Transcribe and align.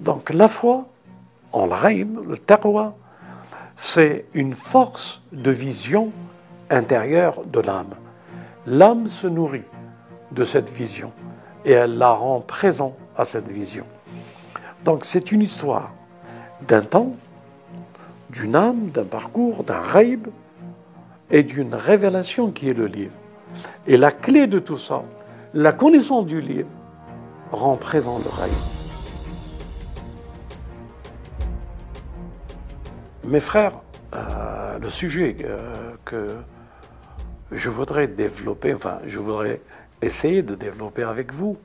Donc 0.00 0.30
la 0.30 0.48
foi 0.48 0.86
en 1.52 1.66
l'raïb, 1.66 2.18
le 2.28 2.36
taqwa, 2.36 2.94
c'est 3.76 4.26
une 4.34 4.54
force 4.54 5.22
de 5.32 5.50
vision 5.50 6.10
intérieure 6.70 7.44
de 7.44 7.60
l'âme. 7.60 7.94
L'âme 8.66 9.06
se 9.06 9.26
nourrit 9.26 9.64
de 10.32 10.44
cette 10.44 10.70
vision 10.70 11.12
et 11.64 11.72
elle 11.72 11.98
la 11.98 12.10
rend 12.10 12.40
présente 12.40 12.96
à 13.16 13.24
cette 13.24 13.48
vision. 13.48 13.84
Donc 14.84 15.04
c'est 15.04 15.32
une 15.32 15.42
histoire 15.42 15.92
d'un 16.66 16.82
temps, 16.82 17.12
d'une 18.30 18.56
âme, 18.56 18.90
d'un 18.90 19.04
parcours, 19.04 19.64
d'un 19.64 19.80
raïb 19.80 20.28
et 21.30 21.42
d'une 21.42 21.74
révélation 21.74 22.50
qui 22.50 22.68
est 22.68 22.74
le 22.74 22.86
livre. 22.86 23.14
Et 23.86 23.96
la 23.96 24.10
clé 24.10 24.46
de 24.46 24.58
tout 24.58 24.76
ça, 24.76 25.02
la 25.52 25.72
connaissance 25.72 26.26
du 26.26 26.40
livre, 26.40 26.68
rend 27.52 27.76
présent 27.76 28.18
le 28.18 28.28
raïb. 28.28 28.83
Mes 33.24 33.40
frères, 33.40 33.80
euh, 34.14 34.78
le 34.78 34.90
sujet 34.90 35.34
euh, 35.44 35.94
que 36.04 36.36
je 37.52 37.70
voudrais 37.70 38.06
développer, 38.06 38.74
enfin, 38.74 38.98
je 39.06 39.18
voudrais 39.18 39.62
essayer 40.02 40.42
de 40.42 40.54
développer 40.54 41.04
avec 41.04 41.32
vous, 41.32 41.56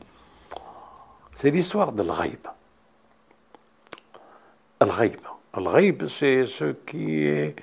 c'est 1.36 1.52
l'histoire 1.52 1.92
de. 1.92 2.02
Al-Ghaib. 4.80 5.18
Al-Ghaib, 5.54 6.08
c'est 6.08 6.46
ce 6.46 6.72
qui 6.72 7.26
est 7.26 7.58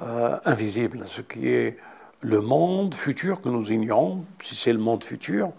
euh, 0.00 0.38
invisible, 0.46 1.02
ce 1.04 1.20
qui 1.20 1.48
est 1.48 1.76
le 2.22 2.40
monde 2.40 2.94
futur 2.94 3.42
que 3.42 3.50
nous 3.50 3.70
ignorons, 3.70 4.24
si 4.42 4.54
c'est 4.54 4.72
le 4.72 4.78
monde 4.78 5.04
futur, 5.04 5.52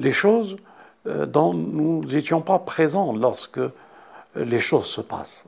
les 0.00 0.12
choses 0.12 0.56
dont 1.04 1.54
nous 1.54 2.02
n'étions 2.04 2.40
pas 2.40 2.58
présents 2.58 3.14
lorsque 3.14 3.60
les 4.34 4.58
choses 4.58 4.86
se 4.86 5.00
passent 5.00 5.44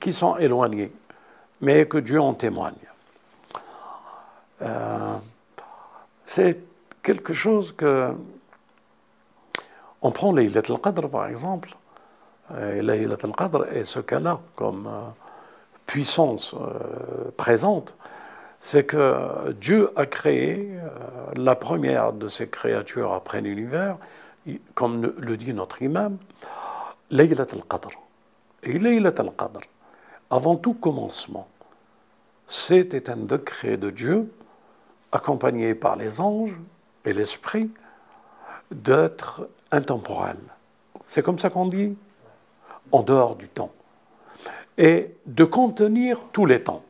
qui 0.00 0.12
sont 0.12 0.36
éloignés, 0.36 0.92
mais 1.60 1.86
que 1.86 1.98
Dieu 1.98 2.20
en 2.20 2.34
témoigne. 2.34 2.74
Euh, 4.62 5.16
c'est 6.24 6.58
quelque 7.02 7.32
chose 7.32 7.72
que. 7.72 8.12
On 10.02 10.10
prend 10.10 10.32
Laylat 10.32 10.62
al-Qadr 10.68 11.08
par 11.08 11.26
exemple. 11.26 11.70
Et 12.50 12.80
al-Qadr 12.80 13.64
est 13.72 13.84
ce 13.84 14.00
cas-là 14.00 14.40
comme 14.54 14.86
euh, 14.86 15.08
puissance 15.84 16.54
euh, 16.54 17.30
présente. 17.36 17.96
C'est 18.60 18.84
que 18.84 19.52
Dieu 19.52 19.92
a 19.96 20.06
créé 20.06 20.78
la 21.36 21.54
première 21.54 22.12
de 22.12 22.26
ces 22.26 22.48
créatures 22.48 23.12
après 23.12 23.40
l'univers, 23.40 23.96
comme 24.74 25.12
le 25.18 25.36
dit 25.36 25.52
notre 25.52 25.82
imam, 25.82 26.16
Laylat 27.10 27.46
al-Qadr. 27.52 27.90
Et 28.62 28.78
Laylat 28.78 29.14
al-Qadr, 29.18 29.60
avant 30.30 30.56
tout 30.56 30.74
commencement, 30.74 31.46
c'était 32.46 33.10
un 33.10 33.16
décret 33.16 33.76
de 33.76 33.90
Dieu, 33.90 34.32
accompagné 35.12 35.74
par 35.74 35.96
les 35.96 36.20
anges 36.20 36.56
et 37.04 37.12
l'esprit, 37.12 37.70
d'être 38.70 39.48
intemporel. 39.70 40.36
C'est 41.04 41.22
comme 41.22 41.38
ça 41.38 41.50
qu'on 41.50 41.66
dit 41.66 41.96
En 42.92 43.02
dehors 43.02 43.36
du 43.36 43.48
temps. 43.48 43.72
Et 44.78 45.14
de 45.26 45.44
contenir 45.44 46.24
tous 46.32 46.44
les 46.44 46.62
temps. 46.62 46.82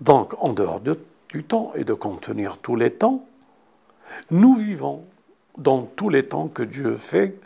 Donc, 0.00 0.34
en 0.42 0.52
dehors 0.52 0.80
du 0.80 1.44
temps 1.44 1.72
et 1.74 1.84
de 1.84 1.92
contenir 1.92 2.58
tous 2.58 2.76
les 2.76 2.90
temps, 2.90 3.24
nous 4.30 4.56
vivons 4.56 5.04
dans 5.56 5.82
tous 5.82 6.08
les 6.08 6.26
temps 6.26 6.48
que 6.48 6.62
Dieu 6.62 6.96
fait 6.96 7.38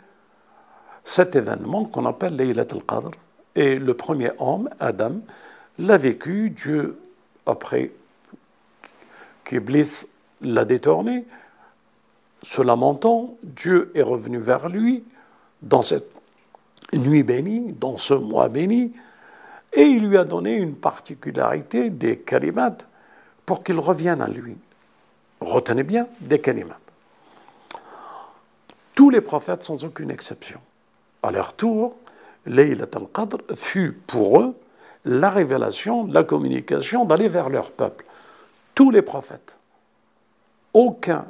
cet 1.03 1.35
événement 1.35 1.85
qu'on 1.85 2.05
appelle 2.05 2.35
Laylat 2.35 2.67
al-Qadr. 2.71 3.11
Et 3.55 3.77
le 3.77 3.93
premier 3.93 4.31
homme, 4.39 4.69
Adam, 4.79 5.17
l'a 5.79 5.97
vécu, 5.97 6.49
Dieu, 6.49 6.99
après 7.45 7.91
qu'Iblis 9.43 10.05
l'a 10.41 10.65
détourné, 10.65 11.25
se 12.41 12.61
lamentant, 12.61 13.37
Dieu 13.43 13.91
est 13.95 14.01
revenu 14.01 14.37
vers 14.37 14.69
lui 14.69 15.03
dans 15.61 15.81
cette 15.81 16.11
nuit 16.93 17.23
bénie, 17.23 17.73
dans 17.73 17.97
ce 17.97 18.13
mois 18.13 18.49
béni, 18.49 18.93
et 19.71 19.83
il 19.83 20.07
lui 20.07 20.17
a 20.17 20.23
donné 20.23 20.55
une 20.55 20.75
particularité 20.75 21.89
des 21.89 22.19
kalimat 22.19 22.77
pour 23.45 23.63
qu'il 23.63 23.79
revienne 23.79 24.21
à 24.21 24.27
lui. 24.27 24.55
Retenez 25.41 25.83
bien, 25.83 26.07
des 26.21 26.39
kalimat. 26.39 26.79
Tous 28.93 29.09
les 29.09 29.21
prophètes, 29.21 29.63
sans 29.63 29.83
aucune 29.85 30.11
exception, 30.11 30.59
à 31.23 31.31
leur 31.31 31.53
tour, 31.53 31.95
Laylat 32.45 32.89
al-Qadr 32.95 33.37
fut 33.55 33.93
pour 34.07 34.41
eux 34.41 34.55
la 35.05 35.29
révélation, 35.29 36.07
la 36.07 36.23
communication 36.23 37.05
d'aller 37.05 37.27
vers 37.27 37.49
leur 37.49 37.71
peuple. 37.71 38.05
Tous 38.75 38.91
les 38.91 39.01
prophètes, 39.01 39.59
aucun 40.73 41.25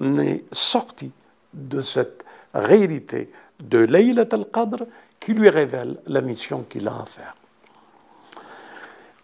n'est 0.00 0.44
sorti 0.52 1.12
de 1.52 1.80
cette 1.80 2.24
réalité 2.54 3.30
de 3.60 3.78
Laylat 3.78 4.28
al-Qadr 4.32 4.84
qui 5.20 5.34
lui 5.34 5.48
révèle 5.48 5.98
la 6.06 6.20
mission 6.20 6.64
qu'il 6.68 6.86
a 6.88 7.00
à 7.00 7.04
faire. 7.04 7.34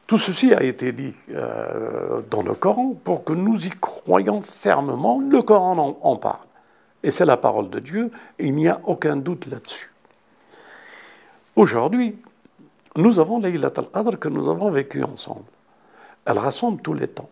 Tout 0.07 0.19
ceci 0.19 0.53
a 0.53 0.63
été 0.63 0.93
dit 0.93 1.15
euh, 1.31 2.21
dans 2.31 2.43
le 2.43 2.55
Coran 2.55 2.95
pour 3.03 3.25
que 3.25 3.33
nous 3.33 3.67
y 3.67 3.71
croyions 3.71 4.43
fermement. 4.43 5.21
Le 5.21 5.41
Coran 5.43 5.99
en 6.03 6.17
parle. 6.17 6.45
Et 7.03 7.11
c'est 7.11 7.25
la 7.25 7.37
parole 7.37 7.71
de 7.71 7.79
Dieu, 7.79 8.11
il 8.39 8.55
n'y 8.55 8.69
a 8.69 8.81
aucun 8.85 9.17
doute 9.17 9.47
là-dessus. 9.47 9.92
Aujourd'hui, 11.55 12.17
nous 12.97 13.19
avons 13.19 13.39
Laylat 13.39 13.73
al-Qadr 13.77 14.19
que 14.19 14.29
nous 14.29 14.49
avons 14.49 14.71
vécu 14.71 15.03
ensemble. 15.05 15.45
Elle 16.25 16.39
rassemble 16.39 16.81
tous 16.81 16.95
les 16.95 17.09
temps. 17.09 17.29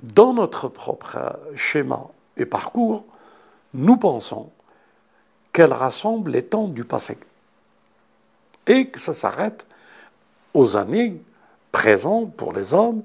Dans 0.00 0.32
notre 0.32 0.68
propre 0.68 1.38
schéma 1.54 2.06
et 2.36 2.46
parcours, 2.46 3.04
nous 3.74 3.96
pensons 3.96 4.50
qu'elle 5.52 5.72
rassemble 5.72 6.30
les 6.30 6.44
temps 6.44 6.68
du 6.68 6.84
passé 6.84 7.18
et 8.66 8.88
que 8.88 9.00
ça 9.00 9.12
s'arrête 9.12 9.66
aux 10.54 10.76
années 10.76 11.20
présentes 11.72 12.34
pour 12.34 12.52
les 12.52 12.72
hommes 12.72 13.02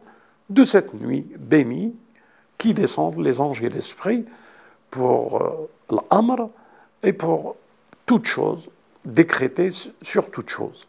de 0.50 0.64
cette 0.64 0.94
nuit 0.94 1.28
bénie 1.38 1.96
qui 2.58 2.74
descendent 2.74 3.20
les 3.20 3.42
anges 3.42 3.62
et 3.62 3.70
l'esprit 3.70 4.25
pour 4.90 5.42
euh, 5.42 5.70
l'amr 5.90 6.50
et 7.02 7.12
pour 7.12 7.56
toute 8.06 8.25
chose 8.25 8.70
décrété 9.06 9.69
sur 10.02 10.31
toute 10.31 10.50
chose. 10.50 10.88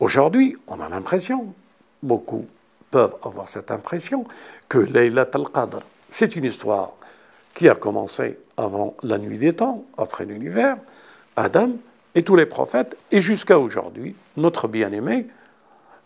Aujourd'hui, 0.00 0.56
on 0.66 0.80
a 0.80 0.88
l'impression, 0.88 1.54
beaucoup 2.02 2.46
peuvent 2.90 3.16
avoir 3.22 3.48
cette 3.48 3.70
impression, 3.70 4.24
que 4.68 4.78
Laylat 4.78 5.30
al-Qadr, 5.34 5.80
c'est 6.08 6.36
une 6.36 6.44
histoire 6.44 6.92
qui 7.54 7.68
a 7.68 7.74
commencé 7.74 8.38
avant 8.56 8.96
la 9.02 9.18
nuit 9.18 9.38
des 9.38 9.54
temps, 9.54 9.84
après 9.96 10.24
l'univers, 10.24 10.76
Adam 11.36 11.72
et 12.14 12.22
tous 12.22 12.36
les 12.36 12.46
prophètes, 12.46 12.96
et 13.10 13.20
jusqu'à 13.20 13.58
aujourd'hui, 13.58 14.14
notre 14.36 14.68
bien-aimé, 14.68 15.26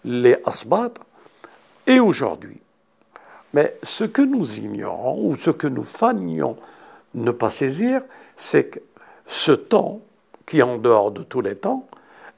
les 0.04 0.36
Asbat, 0.44 0.94
et 1.86 2.00
aujourd'hui. 2.00 2.60
Mais 3.54 3.76
ce 3.82 4.04
que 4.04 4.22
nous 4.22 4.58
ignorons, 4.58 5.28
ou 5.28 5.36
ce 5.36 5.50
que 5.50 5.66
nous 5.66 5.84
fanions 5.84 6.56
ne 7.14 7.30
pas 7.30 7.50
saisir, 7.50 8.02
c'est 8.36 8.64
que 8.64 8.78
ce 9.26 9.52
temps 9.52 10.00
qui 10.46 10.58
est 10.58 10.62
en 10.62 10.78
dehors 10.78 11.10
de 11.10 11.22
tous 11.22 11.40
les 11.40 11.54
temps, 11.54 11.86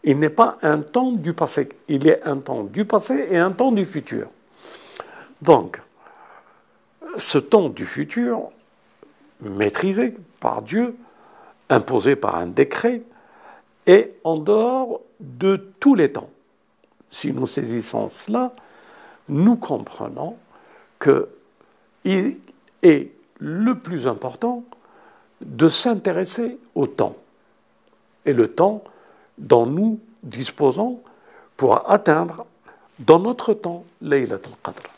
il 0.02 0.18
n'est 0.18 0.30
pas 0.30 0.58
un 0.62 0.80
temps 0.80 1.12
du 1.12 1.32
passé, 1.32 1.68
il 1.88 2.06
est 2.06 2.22
un 2.24 2.36
temps 2.36 2.64
du 2.64 2.84
passé 2.84 3.26
et 3.30 3.38
un 3.38 3.52
temps 3.52 3.72
du 3.72 3.84
futur. 3.84 4.28
Donc, 5.40 5.80
ce 7.16 7.38
temps 7.38 7.68
du 7.68 7.86
futur, 7.86 8.50
maîtrisé 9.40 10.14
par 10.40 10.62
Dieu, 10.62 10.96
imposé 11.70 12.16
par 12.16 12.36
un 12.36 12.46
décret, 12.46 13.02
est 13.86 14.16
en 14.24 14.36
dehors 14.36 15.00
de 15.20 15.56
tous 15.80 15.94
les 15.94 16.12
temps. 16.12 16.30
Si 17.10 17.32
nous 17.32 17.46
saisissons 17.46 18.08
cela, 18.08 18.52
nous 19.28 19.56
comprenons 19.56 20.36
qu'il 21.00 22.36
est 22.82 23.10
le 23.38 23.74
plus 23.74 24.06
important 24.06 24.64
de 25.44 25.68
s'intéresser 25.68 26.58
au 26.74 26.86
temps 26.86 27.16
et 28.24 28.32
le 28.32 28.48
temps 28.48 28.82
dont 29.38 29.66
nous 29.66 30.00
disposons 30.22 31.00
pour 31.56 31.90
atteindre 31.90 32.46
dans 32.98 33.18
notre 33.18 33.54
temps 33.54 33.84
Laylat 34.00 34.36
al-Qadr. 34.36 34.90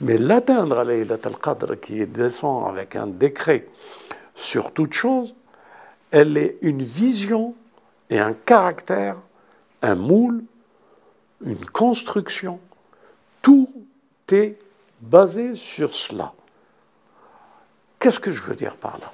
Mais 0.00 0.18
l'atteindre 0.18 0.82
Laylat 0.82 1.18
al-Qadr 1.24 1.78
qui 1.80 2.06
descend 2.06 2.68
avec 2.68 2.96
un 2.96 3.06
décret 3.06 3.68
sur 4.34 4.72
toute 4.72 4.92
chose, 4.92 5.34
elle 6.10 6.36
est 6.36 6.58
une 6.62 6.82
vision 6.82 7.54
et 8.10 8.18
un 8.18 8.32
caractère, 8.32 9.16
un 9.82 9.94
moule, 9.94 10.44
une 11.44 11.64
construction. 11.66 12.60
Tout 13.42 13.70
est 14.32 14.58
basé 15.00 15.54
sur 15.54 15.94
cela. 15.94 16.32
Qu'est-ce 17.98 18.20
que 18.20 18.30
je 18.30 18.42
veux 18.42 18.56
dire 18.56 18.76
par 18.76 18.98
là? 18.98 19.12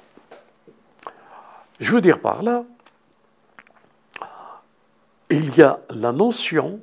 Je 1.83 1.91
veux 1.91 1.99
dire 1.99 2.19
par 2.19 2.43
là, 2.43 2.63
il 5.29 5.53
y 5.57 5.61
a 5.61 5.81
la 5.89 6.13
notion 6.13 6.79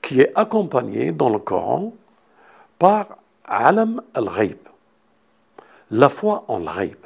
qui 0.00 0.20
est 0.20 0.30
accompagnée 0.38 1.10
dans 1.10 1.28
le 1.28 1.40
Coran 1.40 1.92
par 2.78 3.16
alam 3.44 4.00
al-ghaib, 4.14 4.58
la 5.90 6.08
foi 6.08 6.44
en 6.46 6.60
l'ghaib. 6.60 6.96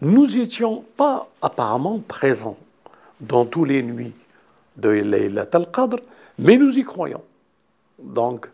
Nous 0.00 0.28
n'étions 0.28 0.82
pas 0.96 1.28
apparemment 1.42 1.98
présents 1.98 2.56
dans 3.20 3.44
tous 3.44 3.66
les 3.66 3.82
nuits 3.82 4.14
de 4.78 4.88
Laylat 4.88 5.48
al-Qadr, 5.52 5.98
mais 6.38 6.56
nous 6.56 6.78
y 6.78 6.84
croyons. 6.84 7.22
Donc, 7.98 8.48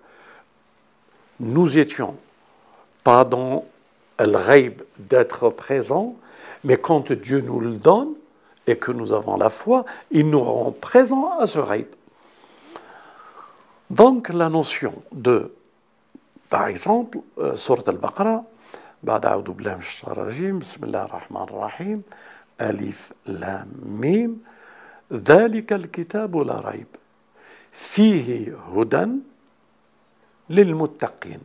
nous 1.38 1.78
étions 1.78 2.16
pas 3.04 3.22
dans 3.22 3.64
le 4.19 4.37
rêve 4.37 4.82
d'être 4.99 5.50
présents, 5.50 6.16
mais 6.63 6.77
quand 6.77 7.12
Dieu 7.12 7.42
nous 7.42 7.60
le 7.60 7.71
donne 7.71 8.13
et 8.68 8.77
que 8.77 8.92
nous 8.92 9.13
avons 9.13 9.38
la 9.38 9.50
foi, 9.50 9.86
il 10.12 10.30
nous 10.30 10.42
rend 10.42 10.71
présents 10.71 11.38
à 11.39 11.48
ce 11.48 11.60
rêve. 11.60 11.88
Donc 13.89 14.30
la 14.30 14.50
notion 14.50 15.04
de, 15.12 15.54
par 16.50 16.68
exemple, 16.68 17.19
euh, 17.38 17.56
Surat 17.56 17.83
al-Baqarah, 17.88 18.44
بعد 19.04 19.25
أعوذ 19.25 19.51
بالله 19.51 19.74
من 19.74 19.80
الشيطان 19.80 20.12
الرجيم 20.12 20.60
بسم 20.60 20.83
الله 20.83 21.04
الرحمن 21.06 21.42
الرحيم 21.42 22.04
ألف 22.62 23.13
لام 23.25 23.68
ميم 23.86 24.44
ذلك 25.13 25.74
الكتاب 25.74 26.38
لا 26.38 26.60
ريب 26.60 26.88
فيه 27.71 28.57
هدى 28.75 29.07
للمتقين 30.50 31.39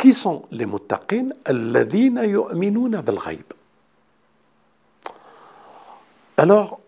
Qui 0.00 0.14
sont 0.14 0.44
les 0.50 0.64
muttaqin 0.64 1.28
Alladhina 1.44 2.24
yu'minuna 2.24 3.02
bil 3.02 3.18
Alors, 6.38 6.80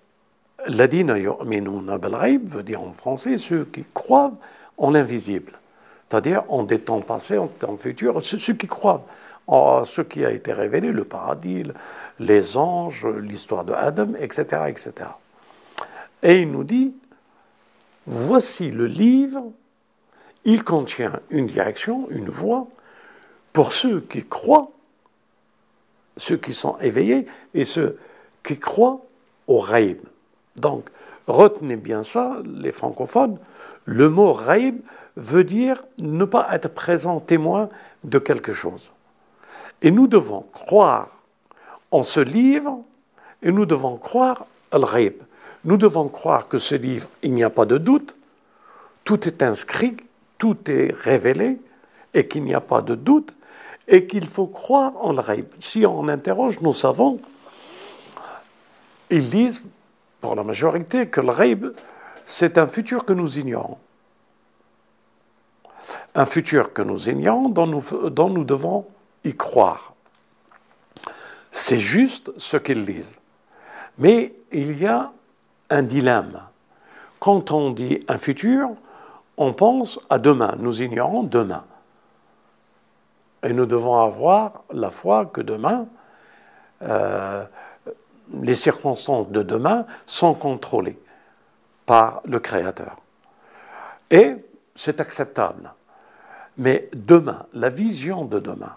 Alladhina 0.64 1.16
veut 1.18 2.62
dire 2.62 2.80
en 2.80 2.92
français 2.92 3.36
ceux 3.36 3.66
qui 3.66 3.84
croient 3.92 4.32
en 4.78 4.90
l'invisible. 4.90 5.52
C'est-à-dire 6.08 6.44
en 6.48 6.62
des 6.62 6.78
temps 6.78 7.02
passés, 7.02 7.36
en 7.36 7.48
temps 7.48 7.76
futurs, 7.76 8.22
ceux 8.22 8.54
qui 8.54 8.66
croient 8.66 9.04
en 9.46 9.84
ce 9.84 10.00
qui 10.00 10.24
a 10.24 10.30
été 10.30 10.54
révélé, 10.54 10.90
le 10.90 11.04
paradis, 11.04 11.64
les 12.18 12.56
anges, 12.56 13.06
l'histoire 13.06 13.66
de 13.66 13.74
Adam, 13.74 14.14
etc., 14.18 14.62
etc. 14.68 14.92
Et 16.22 16.40
il 16.40 16.50
nous 16.50 16.64
dit, 16.64 16.94
voici 18.06 18.70
le 18.70 18.86
livre, 18.86 19.52
il 20.46 20.64
contient 20.64 21.20
une 21.28 21.46
direction, 21.46 22.08
une 22.08 22.30
voie, 22.30 22.68
pour 23.52 23.72
ceux 23.72 24.00
qui 24.00 24.24
croient, 24.24 24.70
ceux 26.16 26.36
qui 26.36 26.52
sont 26.52 26.78
éveillés 26.78 27.26
et 27.54 27.64
ceux 27.64 27.98
qui 28.42 28.58
croient 28.58 29.00
au 29.46 29.58
raïb. 29.58 29.98
Donc, 30.56 30.90
retenez 31.26 31.76
bien 31.76 32.02
ça, 32.02 32.38
les 32.44 32.72
francophones, 32.72 33.38
le 33.84 34.08
mot 34.08 34.32
raïb 34.32 34.80
veut 35.16 35.44
dire 35.44 35.82
ne 35.98 36.24
pas 36.24 36.48
être 36.52 36.68
présent 36.68 37.20
témoin 37.20 37.68
de 38.04 38.18
quelque 38.18 38.52
chose. 38.52 38.92
Et 39.82 39.90
nous 39.90 40.06
devons 40.06 40.46
croire 40.52 41.22
en 41.90 42.02
ce 42.02 42.20
livre 42.20 42.82
et 43.42 43.52
nous 43.52 43.66
devons 43.66 43.96
croire 43.96 44.46
al 44.70 44.84
raïb. 44.84 45.14
Nous 45.64 45.76
devons 45.76 46.08
croire 46.08 46.48
que 46.48 46.58
ce 46.58 46.74
livre, 46.74 47.08
il 47.22 47.32
n'y 47.34 47.44
a 47.44 47.50
pas 47.50 47.66
de 47.66 47.78
doute, 47.78 48.16
tout 49.04 49.28
est 49.28 49.42
inscrit, 49.42 49.96
tout 50.38 50.58
est 50.70 50.92
révélé 50.92 51.58
et 52.14 52.26
qu'il 52.26 52.44
n'y 52.44 52.54
a 52.54 52.60
pas 52.60 52.82
de 52.82 52.94
doute 52.94 53.34
et 53.88 54.06
qu'il 54.06 54.26
faut 54.26 54.46
croire 54.46 54.92
en 55.04 55.16
le. 55.18 55.50
Si 55.58 55.84
on 55.86 56.08
interroge 56.08 56.60
nos 56.60 56.72
savants, 56.72 57.18
ils 59.10 59.28
disent, 59.28 59.62
pour 60.20 60.34
la 60.34 60.42
majorité, 60.42 61.08
que 61.08 61.20
le 61.20 61.30
rêve, 61.30 61.72
c'est 62.24 62.58
un 62.58 62.66
futur 62.66 63.04
que 63.04 63.12
nous 63.12 63.38
ignorons. 63.38 63.78
Un 66.14 66.26
futur 66.26 66.72
que 66.72 66.82
nous 66.82 67.10
ignorons, 67.10 67.48
dont 67.48 67.66
nous, 67.66 68.10
dont 68.10 68.30
nous 68.30 68.44
devons 68.44 68.86
y 69.24 69.34
croire. 69.36 69.94
C'est 71.50 71.80
juste 71.80 72.32
ce 72.38 72.56
qu'ils 72.56 72.86
disent. 72.86 73.18
Mais 73.98 74.34
il 74.52 74.78
y 74.78 74.86
a 74.86 75.12
un 75.68 75.82
dilemme. 75.82 76.40
Quand 77.18 77.50
on 77.50 77.70
dit 77.70 78.00
un 78.08 78.18
futur, 78.18 78.70
on 79.36 79.52
pense 79.52 80.00
à 80.08 80.18
demain. 80.18 80.56
Nous 80.58 80.82
ignorons 80.82 81.22
demain. 81.22 81.64
Et 83.43 83.53
nous 83.53 83.65
devons 83.65 83.95
avoir 83.95 84.63
la 84.71 84.89
foi 84.89 85.25
que 85.27 85.41
demain, 85.41 85.87
euh, 86.81 87.45
les 88.41 88.55
circonstances 88.55 89.29
de 89.29 89.43
demain 89.43 89.85
sont 90.05 90.33
contrôlées 90.33 90.99
par 91.85 92.21
le 92.25 92.39
Créateur. 92.39 92.95
Et 94.11 94.35
c'est 94.75 94.99
acceptable. 94.99 95.71
Mais 96.57 96.89
demain, 96.93 97.45
la 97.53 97.69
vision 97.69 98.25
de 98.25 98.39
demain, 98.39 98.75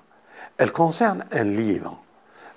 elle 0.59 0.73
concerne 0.73 1.25
un 1.33 1.45
livre. 1.45 1.97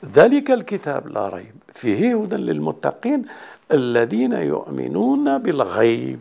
ذلك 0.05 0.51
الكتاب 0.51 1.07
لا 1.07 1.29
ريب 1.29 1.55
فيه 1.73 2.21
هدى 2.21 2.35
للمتقين 2.35 3.25
الذين 3.71 4.33
يؤمنون 4.33 5.37
بالغيب 5.37 6.19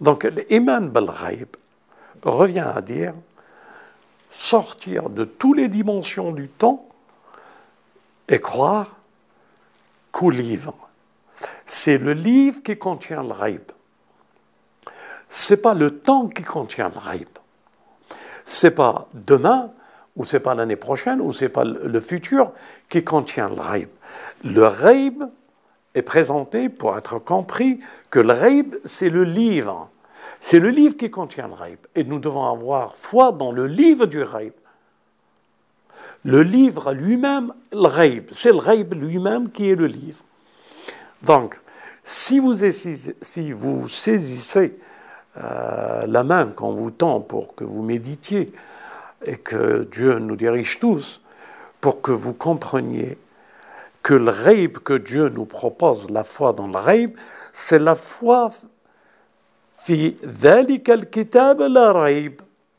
Donc 0.00 0.24
l'iman 0.24 0.88
bil 0.88 1.08
revient 2.24 2.66
à 2.74 2.80
dire 2.80 3.14
sortir 4.37 5.09
de 5.09 5.25
toutes 5.25 5.57
les 5.57 5.67
dimensions 5.67 6.31
du 6.31 6.47
temps 6.47 6.87
et 8.27 8.39
croire 8.39 8.97
qu'au 10.11 10.29
livre. 10.29 10.75
C'est 11.65 11.97
le 11.97 12.13
livre 12.13 12.61
qui 12.61 12.77
contient 12.77 13.23
le 13.23 13.29
Ce 13.33 14.93
C'est 15.29 15.57
pas 15.57 15.73
le 15.73 15.99
temps 15.99 16.27
qui 16.27 16.43
contient 16.43 16.89
le 16.89 16.99
Ce 16.99 17.25
C'est 18.45 18.71
pas 18.71 19.07
demain, 19.13 19.71
ou 20.15 20.23
c'est 20.23 20.39
pas 20.39 20.53
l'année 20.53 20.75
prochaine, 20.75 21.19
ou 21.19 21.33
c'est 21.33 21.49
pas 21.49 21.63
le 21.63 21.99
futur 21.99 22.51
qui 22.89 23.03
contient 23.03 23.49
le 23.49 23.59
raïb. 23.59 23.89
Le 24.43 24.65
raïb 24.67 25.23
est 25.95 26.03
présenté 26.03 26.69
pour 26.69 26.95
être 26.95 27.17
compris 27.17 27.79
que 28.11 28.19
le 28.19 28.33
raïb, 28.33 28.75
c'est 28.85 29.09
le 29.09 29.23
livre. 29.23 29.89
C'est 30.39 30.59
le 30.59 30.69
livre 30.69 30.95
qui 30.97 31.09
contient 31.09 31.47
le 31.47 31.53
raïb. 31.53 31.79
Et 31.95 32.03
nous 32.03 32.19
devons 32.19 32.45
avoir 32.45 32.95
foi 32.95 33.31
dans 33.31 33.51
le 33.51 33.67
livre 33.67 34.05
du 34.05 34.21
raïb. 34.21 34.53
Le 36.23 36.43
livre 36.43 36.93
lui-même, 36.93 37.53
le 37.71 37.87
raïb, 37.87 38.29
c'est 38.33 38.51
le 38.51 38.57
raïb 38.57 38.93
lui-même 38.93 39.49
qui 39.49 39.69
est 39.69 39.75
le 39.75 39.87
livre. 39.87 40.23
Donc, 41.23 41.59
si 42.03 42.39
vous, 42.39 42.55
si 43.21 43.51
vous 43.51 43.87
saisissez 43.87 44.79
euh, 45.37 46.05
la 46.07 46.23
main 46.23 46.47
qu'on 46.47 46.71
vous 46.71 46.91
tend 46.91 47.19
pour 47.19 47.55
que 47.55 47.63
vous 47.63 47.81
méditiez 47.81 48.51
et 49.25 49.37
que 49.37 49.87
Dieu 49.91 50.19
nous 50.19 50.35
dirige 50.35 50.79
tous, 50.79 51.21
pour 51.81 52.01
que 52.01 52.11
vous 52.11 52.33
compreniez 52.33 53.17
que 54.03 54.13
le 54.13 54.31
raïb 54.31 54.77
que 54.79 54.93
Dieu 54.93 55.29
nous 55.29 55.45
propose, 55.45 56.09
la 56.09 56.23
foi 56.23 56.53
dans 56.53 56.67
le 56.67 56.77
raïb, 56.77 57.15
c'est 57.51 57.79
la 57.79 57.95
foi 57.95 58.51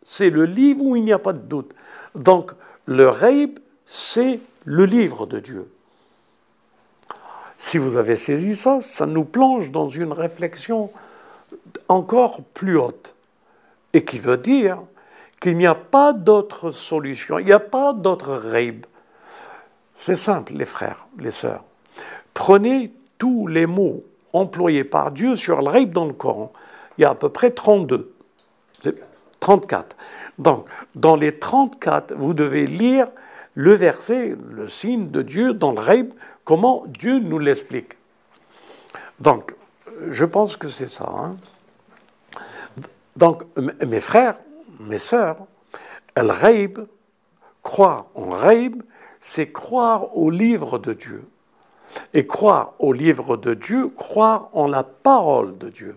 c'est 0.05 0.31
le 0.31 0.45
livre 0.45 0.83
où 0.83 0.97
il 0.97 1.05
n'y 1.05 1.13
a 1.13 1.19
pas 1.19 1.33
de 1.33 1.39
doute. 1.39 1.75
Donc, 2.15 2.53
le 2.87 3.09
raib, 3.09 3.59
c'est 3.87 4.41
le 4.65 4.85
livre 4.85 5.27
de 5.27 5.41
Dieu. 5.41 5.71
Si 7.57 7.79
vous 7.79 7.97
avez 7.97 8.17
saisi 8.17 8.55
ça, 8.55 8.81
ça 8.81 9.07
nous 9.07 9.25
plonge 9.25 9.73
dans 9.73 9.89
une 9.89 10.13
réflexion 10.13 10.91
encore 11.89 12.43
plus 12.55 12.79
haute. 12.79 13.15
Et 13.93 14.05
qui 14.05 14.19
veut 14.19 14.37
dire 14.37 14.79
qu'il 15.41 15.57
n'y 15.57 15.67
a 15.67 15.75
pas 15.75 16.13
d'autre 16.13 16.71
solution, 16.71 17.39
il 17.39 17.47
n'y 17.47 17.53
a 17.53 17.61
pas 17.61 17.93
d'autre 17.93 18.35
raib. 18.35 18.85
C'est 19.97 20.17
simple, 20.17 20.53
les 20.53 20.67
frères, 20.67 21.07
les 21.19 21.31
sœurs. 21.31 21.65
Prenez 22.35 22.93
tous 23.17 23.47
les 23.47 23.67
mots 23.67 24.05
employés 24.33 24.85
par 24.85 25.11
Dieu 25.11 25.37
sur 25.37 25.61
le 25.61 25.69
raib 25.69 25.91
dans 25.91 26.05
le 26.05 26.13
Coran 26.13 26.53
il 26.99 27.03
y 27.03 27.05
a 27.05 27.11
à 27.11 27.15
peu 27.15 27.29
près 27.29 27.53
32. 27.53 28.13
34. 29.41 29.97
Donc, 30.39 30.67
dans 30.95 31.17
les 31.17 31.39
34, 31.39 32.15
vous 32.15 32.35
devez 32.35 32.67
lire 32.67 33.09
le 33.55 33.75
verset, 33.75 34.37
le 34.51 34.69
signe 34.69 35.11
de 35.11 35.23
Dieu 35.23 35.55
dans 35.55 35.73
le 35.73 35.81
rêve, 35.81 36.13
comment 36.45 36.85
Dieu 36.87 37.19
nous 37.19 37.39
l'explique. 37.39 37.95
Donc, 39.21 39.55
je 40.09 40.25
pense 40.25 40.57
que 40.57 40.69
c'est 40.69 40.89
ça. 40.89 41.09
Hein. 41.09 41.37
Donc, 43.17 43.45
mes 43.85 44.01
frères, 44.01 44.39
mes 44.81 44.99
sœurs, 44.99 45.39
le 46.17 46.31
rêve, 46.31 46.87
croire 47.63 48.07
en 48.15 48.31
rêve, 48.31 48.77
c'est 49.21 49.51
croire 49.51 50.17
au 50.17 50.31
livre 50.31 50.79
de 50.79 50.93
Dieu. 50.93 51.25
Et 52.13 52.27
croire 52.27 52.75
au 52.79 52.93
livre 52.93 53.37
de 53.37 53.55
Dieu, 53.55 53.89
croire 53.89 54.51
en 54.53 54.69
la 54.69 54.83
parole 54.83 55.57
de 55.59 55.69
Dieu 55.69 55.95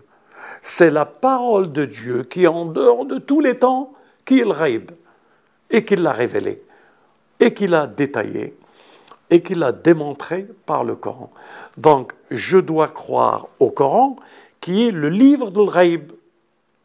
c'est 0.62 0.90
la 0.90 1.04
parole 1.04 1.72
de 1.72 1.84
Dieu 1.84 2.22
qui 2.22 2.44
est 2.44 2.48
en 2.48 2.64
dehors 2.64 3.04
de 3.04 3.18
tous 3.18 3.40
les 3.40 3.58
temps, 3.58 3.92
qui 4.24 4.40
est 4.40 4.46
et 5.70 5.84
qui 5.84 5.96
l'a 5.96 6.12
révélé. 6.12 6.62
et 7.40 7.52
qu'il 7.52 7.74
a 7.74 7.88
détaillé 7.88 8.56
et 9.28 9.42
qu'il 9.42 9.62
a 9.62 9.72
démontré 9.72 10.46
par 10.66 10.84
le 10.84 10.94
Coran. 10.94 11.30
Donc, 11.78 12.12
je 12.30 12.58
dois 12.58 12.88
croire 12.88 13.48
au 13.58 13.70
Coran, 13.70 14.16
qui 14.60 14.86
est 14.86 14.90
le 14.90 15.08
livre 15.08 15.50
de 15.50 15.60
l'Ghaib. 15.60 16.12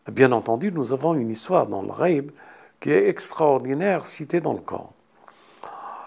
Bien 0.10 0.32
entendu, 0.32 0.72
nous 0.72 0.94
avons 0.94 1.14
une 1.14 1.30
histoire 1.30 1.68
dans 1.68 1.84
Ghaib 1.84 2.32
qui 2.80 2.90
est 2.90 3.10
extraordinaire, 3.10 4.06
citée 4.06 4.40
dans 4.40 4.54
le 4.54 4.62
Coran. 4.62 4.94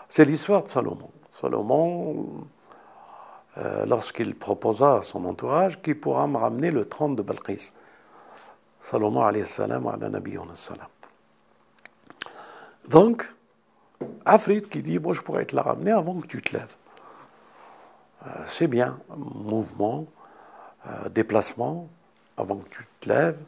C'est 0.09 0.25
l'histoire 0.25 0.63
de 0.63 0.69
Salomon. 0.69 1.11
Salomon, 1.31 2.27
euh, 3.59 3.85
lorsqu'il 3.85 4.37
proposa 4.37 4.99
à 4.99 5.03
son 5.03 5.25
entourage 5.25 5.83
qui 5.83 5.95
pourra 5.95 6.29
me 6.29 6.37
ramener 6.37 6.71
le 6.71 6.85
trône 6.85 7.17
de 7.17 7.23
Balqis. 7.23 7.73
Salomon 8.81 9.23
alayhi 9.23 9.45
salam 9.45 9.87
wa 9.87 9.99
salam. 10.55 10.87
Donc, 12.89 13.35
Afrit 14.25 14.63
qui 14.63 14.83
dit 14.83 15.01
Moi, 15.01 15.13
je 15.15 15.21
pourrais 15.21 15.45
te 15.47 15.57
la 15.57 15.63
ramener 15.63 15.91
avant 15.91 16.21
que 16.21 16.29
tu 16.29 16.41
te 16.41 16.57
lèves. 16.57 16.77
Euh, 18.25 18.31
c'est 18.47 18.69
bien, 18.69 19.01
mouvement, 19.17 20.07
euh, 20.87 21.09
déplacement 21.09 21.89
avant 22.37 22.57
que 22.57 22.69
tu 22.69 22.87
te 23.01 23.09
lèves, 23.09 23.41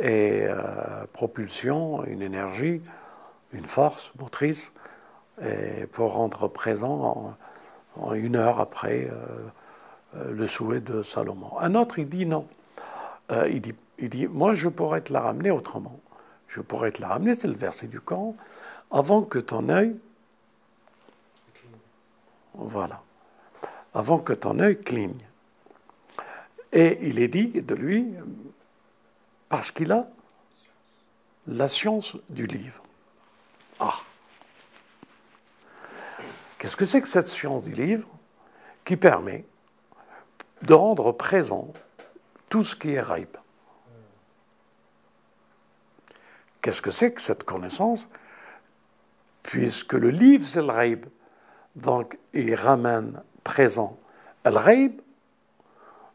et 0.00 0.46
propulsion, 1.12 2.04
une 2.06 2.22
énergie, 2.22 2.80
une 3.52 3.66
force 3.66 4.12
motrice, 4.18 4.72
pour 5.92 6.14
rendre 6.14 6.48
présent 6.48 7.36
une 8.14 8.36
heure 8.36 8.60
après 8.60 9.08
euh, 9.10 9.16
euh, 10.16 10.32
le 10.32 10.46
souhait 10.46 10.80
de 10.80 11.02
Salomon. 11.02 11.58
Un 11.58 11.74
autre, 11.74 11.98
il 11.98 12.08
dit 12.08 12.26
non. 12.26 12.48
Euh, 13.30 13.48
il, 13.48 14.08
dit, 14.08 14.26
moi, 14.26 14.54
je 14.54 14.68
pourrais 14.68 15.02
te 15.02 15.12
la 15.12 15.20
ramener 15.20 15.50
autrement. 15.50 16.00
Je 16.48 16.60
pourrais 16.60 16.90
te 16.90 17.00
la 17.00 17.08
ramener, 17.08 17.34
c'est 17.34 17.48
le 17.48 17.54
verset 17.54 17.86
du 17.86 18.00
camp, 18.00 18.34
avant 18.90 19.22
que 19.22 19.38
ton 19.38 19.68
œil... 19.68 19.96
Voilà. 22.54 23.02
Avant 23.94 24.18
que 24.18 24.32
ton 24.32 24.58
œil 24.58 24.80
cligne. 24.80 25.24
Et 26.72 26.98
il 27.02 27.20
est 27.20 27.28
dit 27.28 27.48
de 27.48 27.74
lui, 27.74 28.12
parce 29.48 29.70
qu'il 29.70 29.92
a 29.92 30.06
la 31.46 31.68
science 31.68 32.16
du 32.28 32.46
livre. 32.46 32.82
Ah 33.78 33.94
Qu'est-ce 36.60 36.76
que 36.76 36.84
c'est 36.84 37.00
que 37.00 37.08
cette 37.08 37.26
science 37.26 37.62
du 37.62 37.72
livre 37.72 38.06
qui 38.84 38.98
permet 38.98 39.46
de 40.60 40.74
rendre 40.74 41.10
présent 41.10 41.72
tout 42.50 42.62
ce 42.62 42.76
qui 42.76 42.90
est 42.90 43.00
raïb 43.00 43.34
Qu'est-ce 46.60 46.82
que 46.82 46.90
c'est 46.90 47.14
que 47.14 47.22
cette 47.22 47.44
connaissance? 47.44 48.10
Puisque 49.42 49.94
le 49.94 50.10
livre, 50.10 50.46
c'est 50.46 50.60
le 50.60 50.66
raïb, 50.66 51.06
donc 51.76 52.18
il 52.34 52.54
ramène 52.54 53.22
présent 53.42 53.98
le 54.44 54.50
raïb 54.50 55.00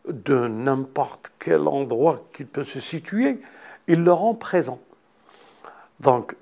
de 0.08 0.48
n'importe 0.48 1.32
quel 1.40 1.68
endroit 1.68 2.24
qu'il 2.34 2.46
peut 2.46 2.64
se 2.64 2.80
situer, 2.80 3.42
il 3.88 4.04
le 4.04 4.14
rend 4.14 4.36
présent. 4.36 4.80
Donc, 6.02 6.36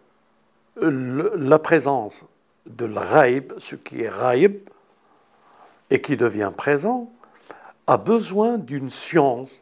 la 0.76 1.60
présence 1.60 2.26
de 2.66 2.86
l'raïb, 2.86 3.54
ce 3.58 3.76
qui 3.76 4.02
est 4.02 4.10
raïb, 4.10 4.70
et 5.90 6.02
qui 6.02 6.18
devient 6.18 6.52
présent, 6.56 7.12
a 7.88 7.98
besoin 7.98 8.58
d'une 8.58 8.90
science. 8.90 9.62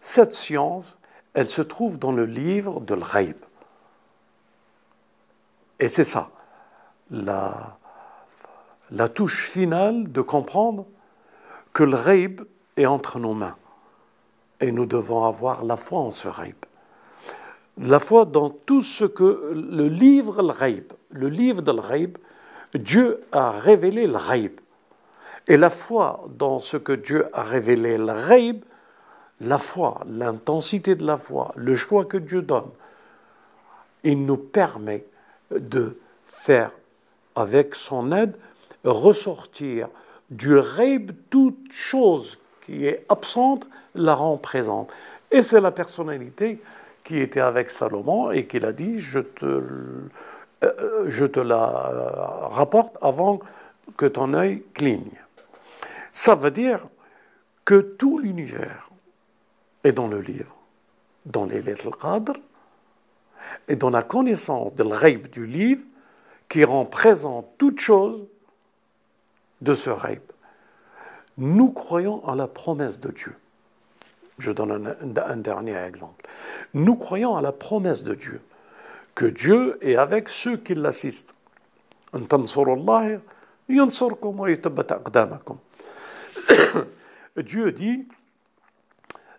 Cette 0.00 0.32
science, 0.32 0.98
elle 1.34 1.46
se 1.46 1.62
trouve 1.62 1.98
dans 1.98 2.12
le 2.12 2.26
livre 2.26 2.80
de 2.80 2.94
l'raïb. 2.94 3.36
Et 5.78 5.88
c'est 5.88 6.04
ça, 6.04 6.30
la, 7.10 7.78
touche 9.14 9.48
finale 9.48 10.10
de 10.10 10.20
comprendre 10.20 10.86
que 11.72 11.84
le 11.84 11.96
est 12.76 12.86
entre 12.86 13.20
nos 13.20 13.34
mains. 13.34 13.56
Et 14.60 14.72
nous 14.72 14.86
devons 14.86 15.24
avoir 15.24 15.64
la 15.64 15.76
foi 15.76 16.00
en 16.00 16.10
ce 16.10 16.26
raïb. 16.26 16.56
La 17.78 18.00
foi 18.00 18.24
dans 18.24 18.50
tout 18.50 18.82
ce 18.82 19.04
que 19.04 19.52
le 19.54 19.86
livre 19.86 20.42
le 20.42 20.97
le 21.10 21.28
livre 21.28 21.62
de 21.62 21.72
l'Ghaib, 21.72 22.18
Dieu 22.74 23.20
a 23.32 23.50
révélé 23.50 24.06
le 24.06 24.18
Ghaib. 24.18 24.60
Et 25.46 25.56
la 25.56 25.70
foi 25.70 26.26
dans 26.36 26.58
ce 26.58 26.76
que 26.76 26.92
Dieu 26.92 27.26
a 27.32 27.42
révélé 27.42 27.96
le 27.96 28.28
Ghaib, 28.28 28.62
la 29.40 29.58
foi, 29.58 30.02
l'intensité 30.06 30.94
de 30.94 31.06
la 31.06 31.16
foi, 31.16 31.52
le 31.56 31.74
choix 31.74 32.04
que 32.04 32.16
Dieu 32.18 32.42
donne, 32.42 32.70
il 34.04 34.24
nous 34.24 34.36
permet 34.36 35.04
de 35.50 35.98
faire, 36.24 36.72
avec 37.34 37.74
son 37.74 38.12
aide, 38.12 38.36
ressortir 38.84 39.88
du 40.30 40.60
Ghaib 40.76 41.12
toute 41.30 41.72
chose 41.72 42.38
qui 42.66 42.86
est 42.86 43.06
absente, 43.08 43.66
la 43.94 44.14
rend 44.14 44.36
présente. 44.36 44.92
Et 45.30 45.42
c'est 45.42 45.60
la 45.60 45.70
personnalité 45.70 46.60
qui 47.04 47.18
était 47.20 47.40
avec 47.40 47.70
Salomon 47.70 48.30
et 48.30 48.46
qui 48.46 48.60
l'a 48.60 48.72
dit, 48.72 48.98
je 48.98 49.20
te 49.20 49.62
je 50.62 51.24
te 51.24 51.40
la 51.40 51.90
euh, 51.90 52.10
rapporte 52.48 52.96
avant 53.00 53.40
que 53.96 54.06
ton 54.06 54.34
œil 54.34 54.62
cligne. 54.74 55.10
Ça 56.12 56.34
veut 56.34 56.50
dire 56.50 56.86
que 57.64 57.80
tout 57.80 58.18
l'univers 58.18 58.90
est 59.84 59.92
dans 59.92 60.08
le 60.08 60.20
livre, 60.20 60.56
dans 61.26 61.44
les 61.44 61.62
lettres 61.62 61.90
qadr, 61.90 62.32
et 63.68 63.76
dans 63.76 63.90
la 63.90 64.02
connaissance 64.02 64.74
de 64.74 64.84
l'raib 64.84 65.28
du 65.28 65.46
livre 65.46 65.84
qui 66.48 66.64
rend 66.64 66.84
présent 66.84 67.50
toute 67.58 67.80
chose 67.80 68.26
de 69.60 69.74
ce 69.74 69.90
raib. 69.90 70.22
Nous 71.36 71.72
croyons 71.72 72.26
à 72.26 72.34
la 72.34 72.48
promesse 72.48 72.98
de 72.98 73.10
Dieu. 73.10 73.34
Je 74.38 74.52
donne 74.52 74.96
un 75.00 75.36
dernier 75.36 75.76
exemple. 75.76 76.26
Nous 76.74 76.96
croyons 76.96 77.36
à 77.36 77.42
la 77.42 77.52
promesse 77.52 78.02
de 78.02 78.14
Dieu 78.14 78.40
que 79.18 79.26
Dieu 79.26 79.76
est 79.80 79.96
avec 79.96 80.28
ceux 80.28 80.56
qui 80.58 80.76
l'assistent. 80.76 81.34
Dieu 87.36 87.72
dit, 87.72 88.06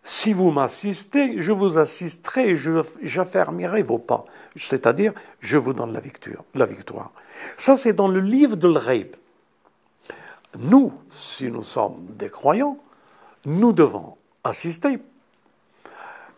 si 0.04 0.34
vous 0.34 0.52
m'assistez, 0.52 1.40
je 1.40 1.54
vous 1.54 1.78
assisterai 1.78 2.50
et 2.50 2.58
j'affermirai 3.04 3.82
vos 3.82 4.00
pas. 4.00 4.26
C'est-à-dire, 4.58 5.14
je 5.40 5.58
vous 5.58 5.72
donne 5.74 5.94
la 5.94 6.02
victoire. 6.02 6.44
La 6.56 6.66
victoire. 6.66 7.14
Ça, 7.56 7.78
c'est 7.78 7.94
dans 7.94 8.10
le 8.10 8.20
livre 8.20 8.58
de 8.58 8.68
l'Ghaib. 8.68 9.16
Nous, 10.58 10.92
si 11.08 11.50
nous 11.50 11.64
sommes 11.64 12.06
des 12.18 12.30
croyants, 12.30 12.78
nous 13.46 13.72
devons 13.72 14.18
assister 14.44 15.00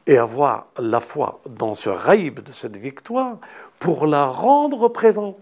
et 0.07 0.17
avoir 0.17 0.67
la 0.79 0.99
foi 0.99 1.41
dans 1.49 1.73
ce 1.73 1.89
raïb 1.89 2.39
de 2.41 2.51
cette 2.51 2.77
victoire 2.77 3.37
pour 3.79 4.07
la 4.07 4.25
rendre 4.25 4.87
présente. 4.89 5.37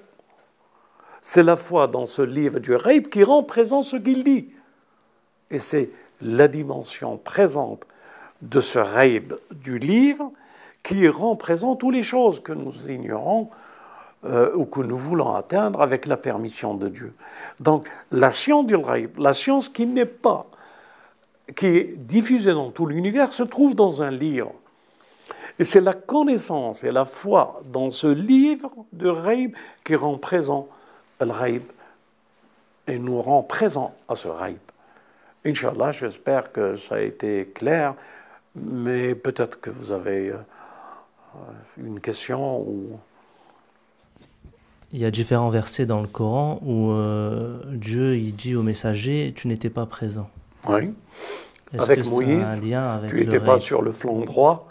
C'est 1.22 1.44
la 1.44 1.56
foi 1.56 1.88
dans 1.88 2.06
ce 2.06 2.22
livre 2.22 2.60
du 2.60 2.76
raïb 2.76 3.08
qui 3.08 3.24
rend 3.24 3.44
présent 3.44 3.82
ce 3.82 3.98
qu'il 3.98 4.24
dit. 4.24 4.50
Et 5.52 5.60
c'est 5.60 5.90
la 6.22 6.48
dimension 6.48 7.18
présente 7.18 7.86
de 8.42 8.62
ce 8.62 8.80
raïb 8.80 9.34
du 9.52 9.80
livre 9.80 10.32
qui 10.84 11.08
rend 11.08 11.36
présent 11.36 11.76
toutes 11.76 11.94
les 11.94 12.04
choses 12.04 12.42
que 12.42 12.54
nous 12.54 12.90
ignorons 12.90 13.50
euh, 14.26 14.54
ou 14.56 14.66
que 14.66 14.82
nous 14.82 14.98
voulons 14.98 15.34
atteindre 15.34 15.82
avec 15.82 16.06
la 16.06 16.18
permission 16.18 16.74
de 16.74 16.90
Dieu. 16.90 17.14
Donc 17.60 17.88
la 18.12 18.32
science 18.32 18.66
du 18.66 18.76
raïb, 18.76 19.18
la 19.18 19.34
science 19.34 19.70
qui 19.70 19.86
n'est 19.86 20.06
pas 20.06 20.46
qui 21.56 21.66
est 21.66 21.96
diffusé 21.98 22.54
dans 22.54 22.72
tout 22.72 22.86
l'univers 22.86 23.34
se 23.34 23.44
trouve 23.44 23.76
dans 23.76 24.02
un 24.02 24.12
livre. 24.12 24.54
Et 25.58 25.64
c'est 25.64 25.82
la 25.82 25.94
connaissance 25.94 26.84
et 26.84 26.92
la 26.92 27.06
foi 27.06 27.62
dans 27.72 27.92
ce 27.92 28.08
livre 28.08 28.72
de 28.94 29.10
Raïb 29.10 29.56
qui 29.84 29.96
rend 29.96 30.18
présent 30.18 30.68
le 31.20 31.32
Raïb 31.32 31.64
et 32.88 32.98
nous 32.98 33.20
rend 33.20 33.44
présent 33.44 33.94
à 34.08 34.16
ce 34.16 34.28
Raïb. 34.30 34.58
Inch'Allah, 35.46 35.92
j'espère 35.92 36.52
que 36.52 36.76
ça 36.76 36.96
a 36.96 37.00
été 37.02 37.52
clair, 37.54 37.96
mais 38.56 39.16
peut-être 39.16 39.60
que 39.60 39.70
vous 39.70 39.92
avez 39.92 40.30
euh, 40.30 40.38
une 41.78 42.00
question. 42.00 42.66
Il 44.92 45.00
y 45.00 45.06
a 45.06 45.12
différents 45.12 45.50
versets 45.50 45.86
dans 45.86 46.02
le 46.02 46.08
Coran 46.08 46.60
où 46.64 46.92
euh, 46.92 47.62
Dieu 47.68 48.16
il 48.16 48.36
dit 48.36 48.56
au 48.56 48.64
messager 48.64 49.34
Tu 49.36 49.48
n'étais 49.48 49.70
pas 49.70 49.86
présent. 49.86 50.30
Oui. 50.70 50.94
Avec 51.78 52.06
Moïse, 52.06 52.62
tu 53.08 53.16
n'étais 53.16 53.40
pas 53.40 53.60
sur 53.60 53.82
le 53.82 53.92
flanc 53.92 54.20
droit, 54.20 54.68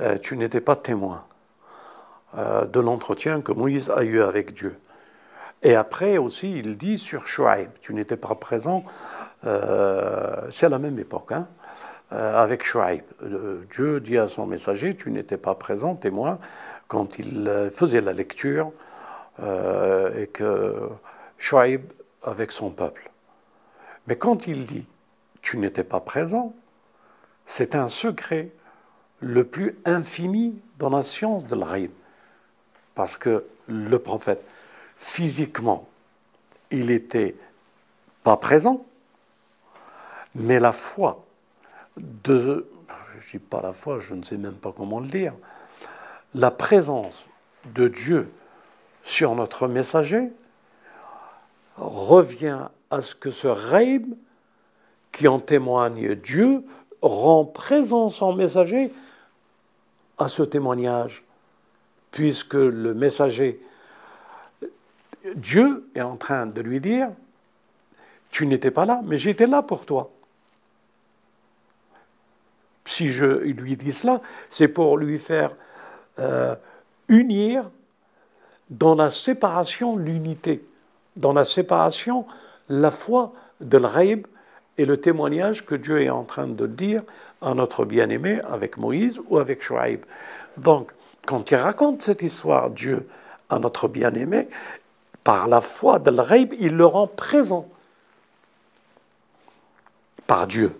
euh, 0.00 0.18
tu 0.18 0.36
n'étais 0.36 0.60
pas 0.60 0.76
témoin 0.76 1.24
euh, 2.36 2.66
de 2.66 2.80
l'entretien 2.80 3.40
que 3.40 3.52
Moïse 3.52 3.90
a 3.90 4.04
eu 4.04 4.20
avec 4.20 4.52
Dieu. 4.52 4.78
Et 5.62 5.74
après 5.74 6.18
aussi, 6.18 6.58
il 6.58 6.76
dit 6.76 6.98
sur 6.98 7.26
Shuaib, 7.26 7.70
tu 7.80 7.94
n'étais 7.94 8.16
pas 8.16 8.34
présent, 8.34 8.84
euh, 9.44 10.36
c'est 10.50 10.66
à 10.66 10.68
la 10.68 10.78
même 10.78 10.98
époque, 10.98 11.32
hein, 11.32 11.48
avec 12.10 12.62
Shuaib. 12.62 13.02
Dieu 13.70 14.00
dit 14.00 14.18
à 14.18 14.28
son 14.28 14.46
messager, 14.46 14.94
tu 14.94 15.10
n'étais 15.10 15.36
pas 15.36 15.54
présent, 15.54 15.94
témoin, 15.94 16.38
quand 16.86 17.18
il 17.18 17.70
faisait 17.72 18.00
la 18.00 18.12
lecture 18.12 18.72
et 19.42 20.26
que 20.28 20.88
Shuaib 21.38 21.82
avec 22.22 22.52
son 22.52 22.70
peuple. 22.70 23.10
Mais 24.06 24.16
quand 24.16 24.46
il 24.46 24.64
dit 24.64 24.86
tu 25.40 25.58
n'étais 25.58 25.84
pas 25.84 26.00
présent, 26.00 26.54
c'est 27.46 27.74
un 27.74 27.88
secret 27.88 28.50
le 29.20 29.44
plus 29.44 29.78
infini 29.84 30.60
dans 30.78 30.90
la 30.90 31.02
science 31.02 31.46
de 31.46 31.56
l'Aïb. 31.56 31.90
Parce 32.94 33.16
que 33.16 33.44
le 33.66 33.98
prophète, 33.98 34.44
physiquement, 34.96 35.88
il 36.70 36.86
n'était 36.86 37.36
pas 38.22 38.36
présent, 38.36 38.84
mais 40.34 40.58
la 40.58 40.72
foi 40.72 41.24
de, 41.96 42.68
je 43.18 43.26
ne 43.26 43.30
dis 43.30 43.38
pas 43.38 43.62
la 43.62 43.72
foi, 43.72 43.98
je 44.00 44.14
ne 44.14 44.22
sais 44.22 44.36
même 44.36 44.54
pas 44.54 44.72
comment 44.76 45.00
le 45.00 45.08
dire, 45.08 45.34
la 46.34 46.50
présence 46.50 47.26
de 47.74 47.88
Dieu 47.88 48.30
sur 49.02 49.34
notre 49.34 49.68
messager 49.68 50.30
revient 51.76 52.68
à 52.90 53.00
ce 53.00 53.14
que 53.14 53.30
ce 53.30 53.48
Reib 53.48 54.14
qui 55.12 55.28
en 55.28 55.40
témoigne 55.40 56.14
Dieu 56.14 56.64
rend 57.02 57.44
présent 57.44 58.08
son 58.10 58.34
messager 58.34 58.92
à 60.18 60.28
ce 60.28 60.42
témoignage, 60.42 61.24
puisque 62.10 62.54
le 62.54 62.94
messager, 62.94 63.60
Dieu 65.36 65.88
est 65.94 66.00
en 66.00 66.16
train 66.16 66.46
de 66.46 66.60
lui 66.60 66.80
dire, 66.80 67.10
tu 68.30 68.46
n'étais 68.46 68.70
pas 68.70 68.84
là, 68.84 69.00
mais 69.04 69.16
j'étais 69.16 69.46
là 69.46 69.62
pour 69.62 69.86
toi. 69.86 70.10
Si 72.84 73.08
je 73.08 73.26
lui 73.26 73.76
dis 73.76 73.92
cela, 73.92 74.20
c'est 74.50 74.68
pour 74.68 74.96
lui 74.96 75.18
faire 75.18 75.54
euh, 76.18 76.56
unir 77.08 77.70
dans 78.70 78.94
la 78.94 79.10
séparation 79.10 79.96
l'unité, 79.96 80.66
dans 81.16 81.32
la 81.32 81.44
séparation 81.44 82.26
la 82.68 82.90
foi 82.90 83.32
de 83.60 83.78
l'Raïb 83.78 84.26
et 84.78 84.84
le 84.84 84.96
témoignage 84.96 85.66
que 85.66 85.74
Dieu 85.74 86.00
est 86.00 86.10
en 86.10 86.24
train 86.24 86.46
de 86.46 86.66
dire 86.66 87.02
à 87.42 87.52
notre 87.54 87.84
bien-aimé 87.84 88.40
avec 88.48 88.78
Moïse 88.78 89.20
ou 89.28 89.38
avec 89.38 89.62
Shuaïb. 89.62 90.04
Donc, 90.56 90.92
quand 91.26 91.50
il 91.50 91.56
raconte 91.56 92.00
cette 92.00 92.22
histoire, 92.22 92.70
Dieu, 92.70 93.08
à 93.50 93.58
notre 93.58 93.88
bien-aimé, 93.88 94.48
par 95.24 95.48
la 95.48 95.60
foi 95.60 95.98
de 95.98 96.10
l'Raïb, 96.10 96.54
il 96.58 96.76
le 96.76 96.86
rend 96.86 97.06
présent 97.06 97.68
par 100.26 100.46
Dieu. 100.46 100.78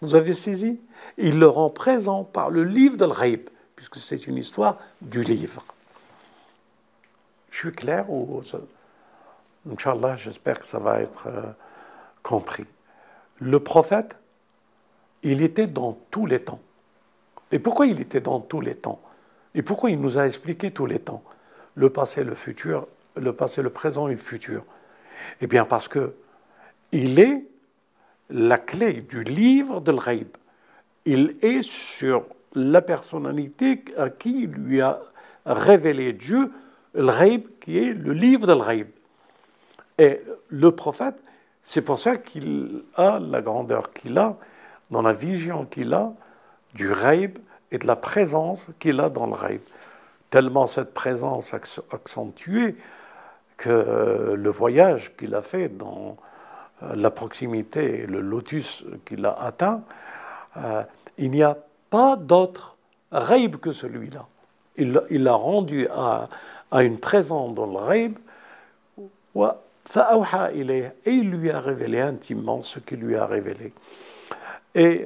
Vous 0.00 0.14
avez 0.14 0.34
saisi? 0.34 0.80
Il 1.18 1.38
le 1.38 1.46
rend 1.46 1.70
présent 1.70 2.24
par 2.24 2.50
le 2.50 2.64
livre 2.64 2.96
de 2.96 3.04
l'Raïb, 3.04 3.48
puisque 3.76 3.96
c'est 3.96 4.26
une 4.26 4.36
histoire 4.36 4.78
du 5.00 5.22
livre. 5.22 5.64
Je 7.50 7.58
suis 7.58 7.72
clair 7.72 8.10
ou 8.10 8.42
Inch'Allah, 9.70 10.16
j'espère 10.16 10.58
que 10.58 10.66
ça 10.66 10.78
va 10.78 11.00
être 11.00 11.26
euh, 11.26 11.42
compris. 12.22 12.64
Le 13.40 13.60
prophète, 13.60 14.16
il 15.22 15.42
était 15.42 15.66
dans 15.66 15.98
tous 16.10 16.26
les 16.26 16.40
temps. 16.40 16.60
Et 17.52 17.58
pourquoi 17.58 17.86
il 17.86 18.00
était 18.00 18.20
dans 18.20 18.40
tous 18.40 18.60
les 18.60 18.74
temps? 18.74 19.00
Et 19.54 19.62
pourquoi 19.62 19.90
il 19.90 20.00
nous 20.00 20.18
a 20.18 20.26
expliqué 20.26 20.70
tous 20.70 20.86
les 20.86 20.98
temps? 20.98 21.22
Le 21.74 21.90
passé, 21.90 22.24
le 22.24 22.34
futur, 22.34 22.86
le 23.16 23.32
passé, 23.32 23.62
le 23.62 23.70
présent 23.70 24.08
et 24.08 24.12
le 24.12 24.16
futur. 24.16 24.64
Eh 25.40 25.46
bien 25.46 25.64
parce 25.64 25.88
que 25.88 26.14
il 26.92 27.18
est 27.18 27.44
la 28.30 28.58
clé 28.58 28.94
du 28.94 29.22
livre 29.22 29.80
de 29.80 29.92
l'Ghaib. 29.92 30.28
Il 31.04 31.36
est 31.42 31.62
sur 31.62 32.26
la 32.54 32.82
personnalité 32.82 33.84
à 33.96 34.10
qui 34.10 34.46
lui 34.46 34.80
a 34.80 35.00
révélé 35.46 36.12
Dieu, 36.12 36.52
l'Ghaib, 36.94 37.46
qui 37.60 37.78
est 37.78 37.92
le 37.92 38.12
livre 38.12 38.46
de 38.46 38.52
l'Ghaib. 38.52 38.88
Et 39.98 40.22
le 40.48 40.70
prophète, 40.72 41.16
c'est 41.62 41.82
pour 41.82 41.98
ça 42.00 42.16
qu'il 42.16 42.84
a 42.96 43.18
la 43.18 43.42
grandeur 43.42 43.92
qu'il 43.92 44.18
a, 44.18 44.36
dans 44.90 45.02
la 45.02 45.12
vision 45.12 45.64
qu'il 45.66 45.92
a 45.94 46.12
du 46.74 46.88
Ghaib 46.88 47.38
et 47.70 47.78
de 47.78 47.86
la 47.86 47.96
présence 47.96 48.66
qu'il 48.78 49.00
a 49.00 49.08
dans 49.08 49.26
le 49.26 49.34
Ghaib. 49.34 49.60
Tellement 50.30 50.66
cette 50.66 50.94
présence 50.94 51.54
accentuée 51.54 52.76
que 53.56 54.34
le 54.36 54.50
voyage 54.50 55.14
qu'il 55.16 55.34
a 55.34 55.42
fait 55.42 55.68
dans 55.68 56.16
euh, 56.82 56.94
la 56.94 57.10
proximité 57.10 58.02
et 58.02 58.06
le 58.06 58.20
lotus 58.20 58.84
qu'il 59.04 59.26
a 59.26 59.32
atteint, 59.32 59.82
euh, 60.56 60.82
il 61.18 61.30
n'y 61.30 61.42
a 61.42 61.58
pas 61.90 62.16
d'autre 62.16 62.78
Ghaib 63.12 63.56
que 63.56 63.72
celui-là. 63.72 64.26
Il 64.76 65.24
l'a 65.24 65.34
rendu 65.34 65.88
à, 65.88 66.28
une 66.72 66.98
présence 66.98 67.54
dans 67.54 67.66
le 67.66 67.86
Ghaib 67.86 68.18
et 69.96 70.92
il 71.06 71.30
lui 71.30 71.50
a 71.50 71.60
révélé 71.60 72.00
intimement 72.00 72.62
ce 72.62 72.78
qu'il 72.78 73.00
lui 73.00 73.16
a 73.16 73.26
révélé. 73.26 73.72
Et 74.74 75.04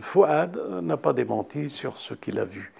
Fouad 0.00 0.58
n'a 0.82 0.96
pas 0.96 1.12
démenti 1.12 1.68
sur 1.68 1.98
ce 1.98 2.14
qu'il 2.14 2.38
a 2.38 2.44
vu. 2.44 2.72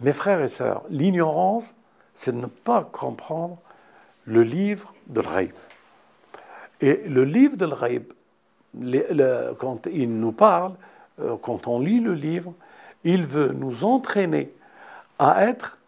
Mes 0.00 0.12
frères 0.12 0.42
et 0.42 0.48
sœurs, 0.48 0.82
l'ignorance, 0.90 1.74
c'est 2.14 2.32
de 2.32 2.40
ne 2.40 2.46
pas 2.46 2.82
comprendre 2.84 3.58
le 4.26 4.42
livre 4.42 4.94
de 5.06 5.20
l'Ghaib. 5.20 5.52
Et 6.80 7.02
le 7.08 7.24
livre 7.24 7.56
de 7.56 7.64
l'Ghaib, 7.64 8.12
quand 9.58 9.86
il 9.86 10.18
nous 10.18 10.32
parle, 10.32 10.74
euh, 11.20 11.36
quand 11.40 11.66
on 11.66 11.80
lit 11.80 12.00
le 12.00 12.12
livre, 12.12 12.52
il 13.04 13.24
veut 13.24 13.54
nous 13.54 13.84
entraîner 13.84 14.52
à 15.18 15.46
être 15.46 15.78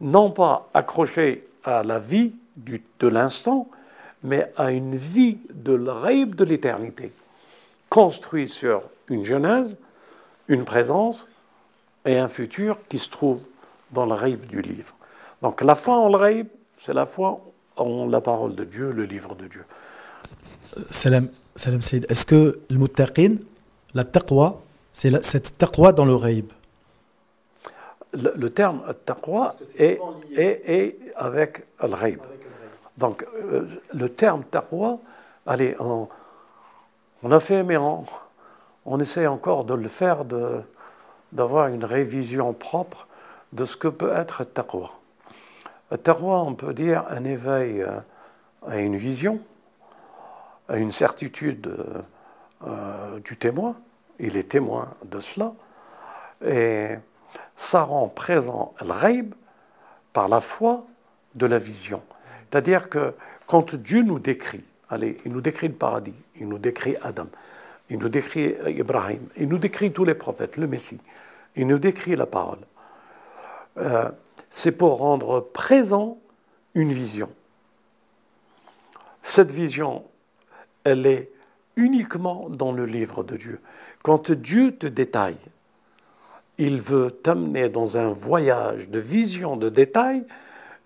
non 0.00 0.30
pas 0.30 0.68
accrochés 0.74 1.48
à 1.64 1.82
la 1.82 1.98
vie 1.98 2.32
de 2.56 3.08
l'instant, 3.08 3.68
mais 4.22 4.52
à 4.56 4.70
une 4.70 4.96
vie 4.96 5.38
de 5.52 5.72
l'Ghaib 5.72 6.34
de 6.34 6.44
l'éternité, 6.44 7.12
construit 7.88 8.48
sur 8.48 8.82
une 9.08 9.24
genèse, 9.24 9.76
une 10.48 10.64
présence 10.64 11.26
et 12.04 12.18
un 12.18 12.28
futur 12.28 12.78
qui 12.88 12.98
se 12.98 13.10
trouve 13.10 13.42
dans 13.92 14.06
le 14.06 14.16
Ghaib 14.16 14.46
du 14.46 14.60
livre. 14.60 14.94
Donc 15.42 15.62
la 15.62 15.74
foi 15.74 15.96
en 15.96 16.08
l'Ghaib, 16.08 16.48
c'est 16.76 16.94
la 16.94 17.06
foi 17.06 17.40
en 17.76 18.06
la 18.06 18.20
parole 18.20 18.54
de 18.54 18.64
Dieu, 18.64 18.92
le 18.92 19.04
livre 19.04 19.34
de 19.34 19.48
Dieu. 19.48 19.64
Salam, 20.90 21.28
salam 21.56 21.82
Saïd, 21.82 22.06
est-ce 22.08 22.24
que 22.24 22.60
le 22.68 22.78
muttaqin, 22.78 23.36
la 23.94 24.04
taqwa, 24.04 24.62
c'est 24.92 25.24
cette 25.24 25.58
taqwa 25.58 25.92
dans 25.92 26.04
le 26.04 26.16
Ghaib 26.16 26.52
le, 28.12 28.50
terme 28.50 28.82
taqwa 29.04 29.54
est, 29.78 30.00
est, 30.36 30.98
avec 31.16 31.64
le. 31.80 32.18
Donc, 33.00 33.26
euh, 33.34 33.66
le 33.94 34.08
terme 34.10 34.44
taqwa, 34.44 34.98
allez, 35.46 35.74
on, 35.80 36.06
a 37.32 37.40
fait, 37.40 37.62
mais 37.62 37.78
on, 37.78 39.00
essaie 39.00 39.26
encore 39.26 39.64
de 39.64 39.72
le 39.72 39.88
faire, 39.88 40.26
d'avoir 41.32 41.68
une 41.68 41.86
révision 41.86 42.52
propre 42.52 43.08
de 43.54 43.64
ce 43.64 43.78
que 43.78 43.88
peut 43.88 44.12
être 44.12 44.44
taqwa. 44.44 44.90
Taqwa, 46.02 46.40
on 46.40 46.54
peut 46.54 46.74
dire 46.74 47.06
un 47.08 47.24
éveil 47.24 47.80
euh, 47.80 48.00
à 48.68 48.76
une 48.76 48.96
vision, 48.96 49.40
à 50.68 50.76
une 50.76 50.92
certitude 50.92 51.74
euh, 52.66 53.18
du 53.20 53.38
témoin. 53.38 53.76
Il 54.18 54.36
est 54.36 54.50
témoin 54.50 54.90
de 55.06 55.20
cela. 55.20 55.54
Et 56.44 56.96
ça 57.56 57.82
rend 57.82 58.08
présent 58.08 58.74
le 58.82 58.92
raib 58.92 59.34
par 60.12 60.28
la 60.28 60.42
foi 60.42 60.84
de 61.34 61.46
la 61.46 61.56
vision. 61.56 62.02
C'est-à-dire 62.50 62.88
que 62.88 63.14
quand 63.46 63.74
Dieu 63.74 64.02
nous 64.02 64.18
décrit, 64.18 64.64
allez, 64.88 65.18
il 65.24 65.32
nous 65.32 65.40
décrit 65.40 65.68
le 65.68 65.74
paradis, 65.74 66.14
il 66.36 66.48
nous 66.48 66.58
décrit 66.58 66.96
Adam, 67.02 67.28
il 67.88 67.98
nous 67.98 68.08
décrit 68.08 68.56
Ibrahim, 68.66 69.28
il 69.36 69.48
nous 69.48 69.58
décrit 69.58 69.92
tous 69.92 70.04
les 70.04 70.14
prophètes, 70.14 70.56
le 70.56 70.66
Messie, 70.66 70.98
il 71.56 71.66
nous 71.66 71.78
décrit 71.78 72.16
la 72.16 72.26
parole. 72.26 72.58
Euh, 73.78 74.10
c'est 74.48 74.72
pour 74.72 74.98
rendre 74.98 75.40
présent 75.40 76.18
une 76.74 76.90
vision. 76.90 77.28
Cette 79.22 79.52
vision, 79.52 80.04
elle 80.84 81.06
est 81.06 81.30
uniquement 81.76 82.48
dans 82.48 82.72
le 82.72 82.84
livre 82.84 83.22
de 83.22 83.36
Dieu. 83.36 83.60
Quand 84.02 84.30
Dieu 84.30 84.76
te 84.76 84.86
détaille, 84.86 85.36
il 86.58 86.80
veut 86.80 87.10
t'amener 87.10 87.68
dans 87.68 87.96
un 87.96 88.10
voyage 88.10 88.90
de 88.90 88.98
vision, 88.98 89.56
de 89.56 89.68
détail 89.68 90.24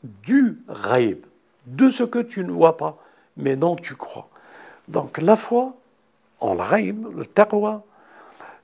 du 0.03 0.63
raïb, 0.69 1.25
de 1.67 1.89
ce 1.89 2.05
que 2.05 2.19
tu 2.19 2.45
ne 2.45 2.53
vois 2.53 2.77
pas, 2.77 2.99
mais 3.37 3.57
dont 3.57 3.77
tu 3.77 3.95
crois. 3.95 4.29
Donc 4.89 5.19
la 5.19 5.37
foi, 5.37 5.75
en 6.41 6.55
raïb, 6.55 7.07
le 7.17 7.25
taqwa, 7.25 7.85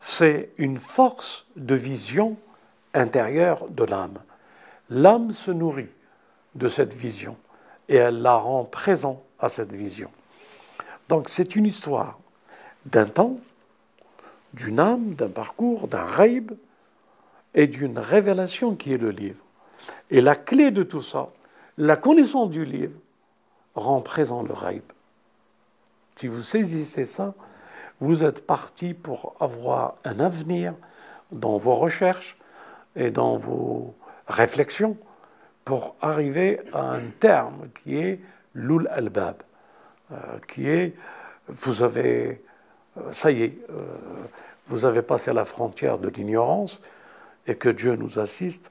c'est 0.00 0.50
une 0.58 0.78
force 0.78 1.46
de 1.56 1.74
vision 1.74 2.36
intérieure 2.94 3.68
de 3.68 3.84
l'âme. 3.84 4.18
L'âme 4.88 5.30
se 5.30 5.50
nourrit 5.50 5.90
de 6.54 6.68
cette 6.68 6.94
vision 6.94 7.36
et 7.88 7.96
elle 7.96 8.22
la 8.22 8.36
rend 8.36 8.64
présent 8.64 9.22
à 9.38 9.48
cette 9.48 9.72
vision. 9.72 10.10
Donc 11.08 11.28
c'est 11.28 11.56
une 11.56 11.66
histoire 11.66 12.18
d'un 12.86 13.06
temps, 13.06 13.38
d'une 14.54 14.80
âme, 14.80 15.14
d'un 15.14 15.28
parcours, 15.28 15.88
d'un 15.88 16.04
raïb 16.04 16.52
et 17.54 17.66
d'une 17.66 17.98
révélation 17.98 18.74
qui 18.74 18.92
est 18.92 18.98
le 18.98 19.10
livre. 19.10 19.44
Et 20.10 20.20
la 20.20 20.36
clé 20.36 20.70
de 20.70 20.82
tout 20.82 21.00
ça, 21.00 21.30
La 21.82 21.96
connaissance 21.96 22.50
du 22.50 22.66
livre 22.66 22.92
rend 23.74 24.02
présent 24.02 24.42
le 24.42 24.52
raïb. 24.52 24.82
Si 26.14 26.26
vous 26.26 26.42
saisissez 26.42 27.06
ça, 27.06 27.32
vous 28.00 28.22
êtes 28.22 28.46
parti 28.46 28.92
pour 28.92 29.34
avoir 29.40 29.94
un 30.04 30.20
avenir 30.20 30.74
dans 31.32 31.56
vos 31.56 31.74
recherches 31.74 32.36
et 32.96 33.10
dans 33.10 33.36
vos 33.36 33.94
réflexions 34.28 34.98
pour 35.64 35.96
arriver 36.02 36.60
à 36.74 36.96
un 36.96 37.00
terme 37.18 37.70
qui 37.82 37.96
est 37.96 38.20
l'ul 38.54 38.86
albab, 38.88 39.36
euh, 40.12 40.16
qui 40.48 40.68
est, 40.68 40.92
vous 41.48 41.82
avez, 41.82 42.44
euh, 42.98 43.10
ça 43.10 43.30
y 43.30 43.44
est, 43.44 43.58
euh, 43.70 43.86
vous 44.66 44.84
avez 44.84 45.00
passé 45.00 45.32
la 45.32 45.46
frontière 45.46 45.96
de 45.96 46.10
l'ignorance 46.10 46.82
et 47.46 47.54
que 47.54 47.70
Dieu 47.70 47.96
nous 47.96 48.18
assiste 48.18 48.70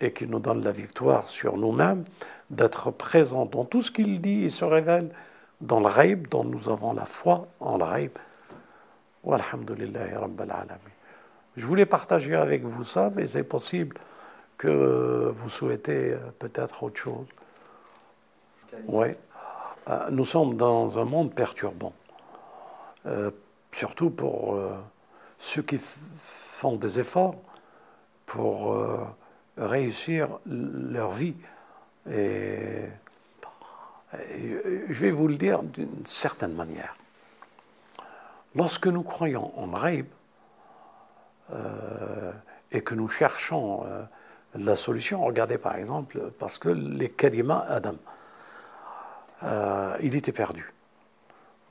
et 0.00 0.12
qu'il 0.12 0.30
nous 0.30 0.40
donne 0.40 0.64
la 0.64 0.72
victoire 0.72 1.28
sur 1.28 1.56
nous-mêmes, 1.56 2.04
d'être 2.50 2.90
présent 2.90 3.46
dans 3.46 3.64
tout 3.64 3.82
ce 3.82 3.90
qu'il 3.90 4.20
dit 4.20 4.44
et 4.44 4.50
se 4.50 4.64
révèle 4.64 5.10
dans 5.60 5.80
le 5.80 5.86
raïb, 5.86 6.28
dont 6.28 6.44
nous 6.44 6.68
avons 6.68 6.92
la 6.92 7.04
foi 7.04 7.48
en 7.60 7.76
le 7.76 7.84
raïb. 7.84 8.12
Je 11.56 11.66
voulais 11.66 11.86
partager 11.86 12.34
avec 12.34 12.64
vous 12.64 12.84
ça, 12.84 13.10
mais 13.14 13.26
c'est 13.26 13.42
possible 13.42 13.98
que 14.56 15.30
vous 15.34 15.48
souhaitez 15.48 16.12
euh, 16.12 16.18
peut-être 16.38 16.82
autre 16.82 16.98
chose. 16.98 17.26
Oui. 18.86 19.08
Euh, 19.88 20.10
nous 20.10 20.24
sommes 20.24 20.56
dans 20.56 20.98
un 20.98 21.04
monde 21.04 21.34
perturbant, 21.34 21.92
euh, 23.06 23.30
surtout 23.72 24.10
pour 24.10 24.58
ceux 25.38 25.62
qui 25.62 25.78
font 25.78 26.76
des 26.76 27.00
efforts 27.00 27.36
pour 28.26 28.76
réussir 29.56 30.28
leur 30.46 31.12
vie. 31.12 31.36
Et, 32.12 32.84
je 34.88 35.00
vais 35.00 35.10
vous 35.10 35.28
le 35.28 35.36
dire 35.36 35.62
d'une 35.62 36.06
certaine 36.06 36.54
manière. 36.54 36.94
Lorsque 38.54 38.86
nous 38.86 39.02
croyons 39.02 39.52
en 39.58 39.66
Raïb 39.70 40.06
et 42.72 42.80
que 42.80 42.94
nous 42.94 43.08
cherchons 43.08 43.84
la 44.54 44.76
solution, 44.76 45.24
regardez 45.24 45.58
par 45.58 45.76
exemple, 45.76 46.30
parce 46.38 46.58
que 46.58 46.70
les 46.70 47.10
kalima 47.10 47.66
Adam, 47.68 47.96
euh, 49.42 49.96
il 50.02 50.16
était 50.16 50.32
perdu 50.32 50.72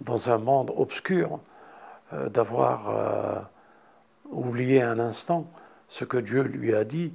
dans 0.01 0.29
un 0.29 0.37
monde 0.37 0.71
obscur 0.75 1.39
euh, 2.13 2.29
d'avoir 2.29 2.89
euh, 2.89 3.39
oublié 4.29 4.81
un 4.81 4.99
instant 4.99 5.49
ce 5.89 6.05
que 6.05 6.17
Dieu 6.17 6.43
lui 6.43 6.73
a 6.73 6.83
dit, 6.83 7.13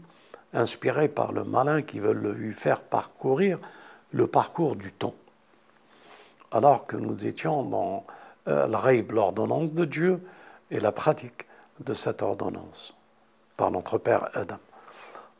inspiré 0.52 1.08
par 1.08 1.32
le 1.32 1.44
malin 1.44 1.82
qui 1.82 1.98
veut 1.98 2.12
lui 2.12 2.52
faire 2.52 2.82
parcourir 2.82 3.58
le 4.12 4.26
parcours 4.26 4.76
du 4.76 4.92
temps. 4.92 5.14
Alors 6.50 6.86
que 6.86 6.96
nous 6.96 7.26
étions 7.26 7.62
dans 7.62 8.04
raïb, 8.46 9.12
l'ordonnance 9.12 9.72
de 9.72 9.84
Dieu, 9.84 10.20
et 10.72 10.80
la 10.80 10.90
pratique 10.90 11.46
de 11.80 11.92
cette 11.92 12.22
ordonnance 12.22 12.96
par 13.56 13.70
notre 13.70 13.98
Père 13.98 14.28
Adam. 14.34 14.58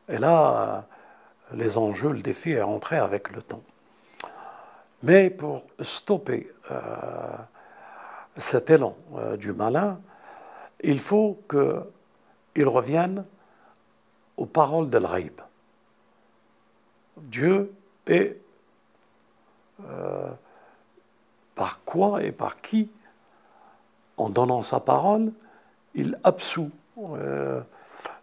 Et 0.07 0.17
là, 0.17 0.85
les 1.53 1.77
enjeux, 1.77 2.11
le 2.11 2.21
défi 2.21 2.51
est 2.51 2.61
rentré 2.61 2.97
avec 2.97 3.31
le 3.31 3.41
temps. 3.41 3.63
Mais 5.01 5.29
pour 5.29 5.63
stopper 5.81 6.49
euh, 6.71 6.77
cet 8.37 8.69
élan 8.69 8.95
euh, 9.17 9.35
du 9.35 9.51
malin, 9.53 9.99
il 10.81 10.99
faut 10.99 11.41
qu'il 11.49 12.67
revienne 12.67 13.25
aux 14.37 14.45
paroles 14.45 14.89
de 14.89 14.97
l'Aïb. 14.97 15.39
Dieu 17.17 17.73
est 18.07 18.37
euh, 19.85 20.31
par 21.55 21.83
quoi 21.83 22.23
et 22.23 22.31
par 22.31 22.61
qui, 22.61 22.91
en 24.17 24.29
donnant 24.29 24.61
sa 24.61 24.79
parole, 24.79 25.31
il 25.95 26.17
absout, 26.23 26.71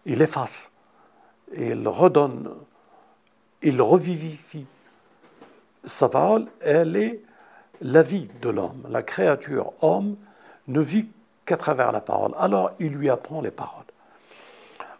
il 0.05 0.23
efface 0.23 0.71
il 1.53 1.87
redonne, 1.89 2.55
il 3.63 3.81
revivifie. 3.83 4.67
Sa 5.85 6.09
parole, 6.09 6.47
elle 6.61 6.97
est 6.97 7.21
la 7.81 8.03
vie 8.03 8.29
de 8.43 8.51
l'homme. 8.51 8.87
La 8.91 9.03
créature 9.03 9.73
homme 9.83 10.17
ne 10.69 10.81
vit 10.81 11.09
qu'à 11.47 11.57
travers 11.57 11.93
la 11.93 12.01
parole. 12.01 12.33
Alors 12.39 12.73
il 12.79 12.93
lui 12.93 13.09
apprend 13.11 13.41
les 13.41 13.51
paroles. 13.51 13.85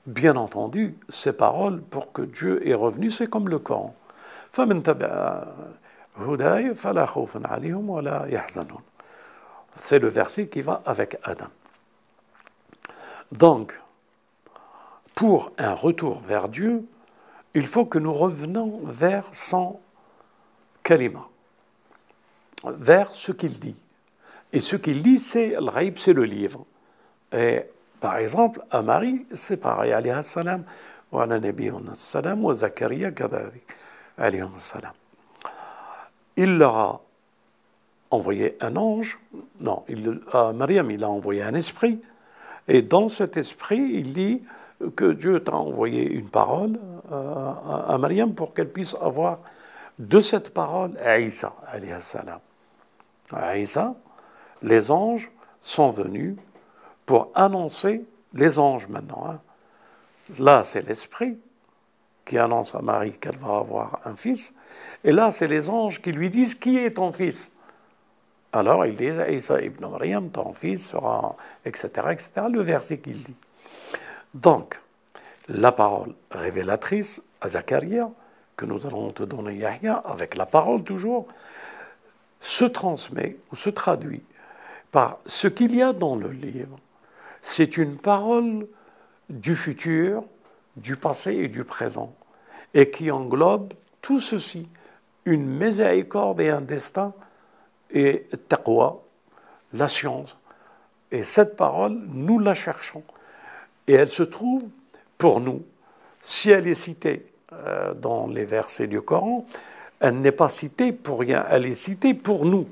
Bien 0.07 0.37
entendu, 0.37 0.97
ces 1.09 1.33
paroles, 1.33 1.83
pour 1.83 2.13
que 2.13 2.23
Dieu 2.23 2.67
est 2.67 2.75
revenu, 2.75 3.11
c'est 3.11 3.29
comme 3.29 3.49
le 3.49 3.59
Coran. 3.59 3.95
C'est 4.53 4.67
le 9.99 10.09
verset 10.09 10.49
qui 10.49 10.63
va 10.63 10.83
avec 10.87 11.19
Adam. 11.23 11.47
Donc, 13.33 13.79
pour 15.15 15.53
un 15.59 15.75
retour 15.75 16.21
vers 16.21 16.49
Dieu, 16.49 16.85
il 17.55 17.67
faut 17.67 17.85
que 17.85 17.99
nous 17.99 18.13
revenons 18.13 18.81
vers 18.85 19.25
son 19.33 19.81
kalima, 20.83 21.27
vers 22.65 23.15
ce 23.15 23.33
qu'il 23.33 23.59
dit. 23.59 23.77
Et 24.53 24.61
ce 24.61 24.77
qu'il 24.77 25.03
dit, 25.03 25.21
c'est 25.21 25.51
le 25.51 25.93
c'est 25.97 26.13
le 26.13 26.25
livre. 26.25 26.65
Par 28.01 28.17
exemple, 28.17 28.63
à 28.71 28.83
Marie, 28.83 29.27
c'est 29.35 29.59
pareil, 29.59 29.93
alayhi 29.93 30.25
salam, 30.25 30.65
wa 31.13 31.27
salam, 31.95 32.45
wa 32.45 32.55
Zakaria 32.55 33.13
alayhi 34.17 34.45
salam. 34.59 34.93
Il 36.37 36.57
leur 36.57 36.77
a 36.77 37.01
envoyé 38.11 38.57
un 38.61 38.77
ange, 38.77 39.19
non, 39.61 39.85
il, 39.89 40.21
à 40.33 40.53
Mariam, 40.53 40.91
il 40.91 41.05
a 41.05 41.11
envoyé 41.11 41.43
un 41.43 41.55
esprit, 41.55 42.01
et 42.67 42.83
dans 42.83 43.09
cet 43.09 43.37
esprit, 43.37 43.79
il 43.79 44.13
dit 44.13 44.43
que 44.97 45.13
Dieu 45.13 45.41
t'a 45.41 45.55
envoyé 45.55 46.11
une 46.11 46.29
parole 46.29 46.79
euh, 47.13 47.53
à, 47.89 47.99
Mariam 47.99 48.35
pour 48.35 48.55
qu'elle 48.55 48.71
puisse 48.71 48.97
avoir 49.01 49.41
de 49.99 50.21
cette 50.21 50.55
parole 50.55 50.97
Aïssa, 51.05 51.53
salam. 52.01 52.39
Aïssa, 53.33 53.95
les 54.63 54.91
anges 54.91 55.31
sont 55.61 55.91
venus 55.91 56.37
pour 57.11 57.33
annoncer, 57.35 58.05
les 58.35 58.61
anges 58.61 58.87
maintenant, 58.87 59.27
hein. 59.29 59.41
là 60.39 60.63
c'est 60.63 60.87
l'esprit 60.87 61.37
qui 62.25 62.39
annonce 62.39 62.77
à 62.77 62.83
Marie 62.83 63.19
qu'elle 63.19 63.37
va 63.37 63.57
avoir 63.57 63.99
un 64.05 64.15
fils, 64.15 64.55
et 65.03 65.11
là 65.11 65.33
c'est 65.33 65.49
les 65.49 65.69
anges 65.69 66.01
qui 66.01 66.13
lui 66.13 66.31
disent 66.31 66.55
qui 66.55 66.79
est 66.79 66.93
ton 66.93 67.11
fils? 67.11 67.51
Alors 68.53 68.87
ils 68.87 68.95
disent 68.95 69.19
Aïssa 69.19 69.61
ibn 69.61 69.89
Mariam, 69.89 70.31
ton 70.31 70.53
fils 70.53 70.91
sera, 70.91 71.35
etc., 71.65 71.89
etc., 72.13 72.31
le 72.49 72.63
verset 72.63 72.99
qu'il 72.99 73.21
dit. 73.25 73.35
Donc, 74.33 74.81
la 75.49 75.73
parole 75.73 76.15
révélatrice 76.31 77.25
à 77.41 77.49
Zacharia, 77.49 78.09
que 78.55 78.67
nous 78.67 78.87
allons 78.87 79.11
te 79.11 79.25
donner 79.25 79.57
Yahya, 79.57 79.95
avec 80.07 80.37
la 80.37 80.47
parole 80.47 80.85
toujours, 80.85 81.27
se 82.39 82.67
transmet 82.67 83.37
ou 83.51 83.57
se 83.57 83.71
traduit 83.71 84.23
par 84.93 85.19
ce 85.27 85.49
qu'il 85.49 85.75
y 85.75 85.83
a 85.83 85.93
dans 85.93 86.15
le 86.15 86.29
livre. 86.29 86.79
C'est 87.43 87.77
une 87.77 87.97
parole 87.97 88.67
du 89.29 89.57
futur, 89.57 90.25
du 90.77 90.97
passé 90.97 91.33
et 91.35 91.49
du 91.49 91.65
présent, 91.65 92.15
et 92.75 92.91
qui 92.91 93.11
englobe 93.11 93.73
tout 94.03 94.21
ceci, 94.21 94.69
une 95.25 95.47
miséricorde 95.47 96.41
et 96.41 96.51
un 96.51 96.61
destin, 96.61 97.13
et 97.93 98.27
taqwa, 98.49 99.03
la 99.73 99.89
science. 99.89 100.37
Et 101.11 101.23
cette 101.23 101.57
parole, 101.57 101.99
nous 102.09 102.39
la 102.39 102.55
cherchons. 102.55 103.03
Et 103.87 103.95
elle 103.95 104.11
se 104.11 104.23
trouve 104.23 104.63
pour 105.19 105.41
nous, 105.41 105.63
si 106.21 106.51
elle 106.51 106.67
est 106.67 106.75
citée 106.75 107.27
euh, 107.53 107.95
dans 107.95 108.27
les 108.29 108.45
versets 108.45 108.87
du 108.87 109.01
Coran, 109.03 109.45
elle 109.99 110.21
n'est 110.21 110.33
pas 110.33 110.49
citée 110.49 110.93
pour 110.93 111.21
rien, 111.21 111.45
elle 111.51 111.67
est 111.67 111.75
citée 111.75 112.15
pour 112.15 112.45
nous. 112.45 112.67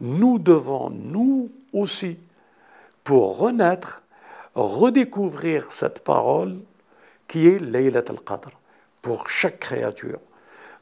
Nous 0.00 0.38
devons, 0.38 0.90
nous 0.90 1.50
aussi, 1.72 2.18
pour 3.04 3.38
renaître, 3.38 4.02
redécouvrir 4.54 5.70
cette 5.70 6.00
parole 6.00 6.56
qui 7.28 7.46
est 7.48 7.58
Laylat 7.58 8.04
al-Qadr 8.08 8.50
pour 9.02 9.28
chaque 9.28 9.60
créature. 9.60 10.18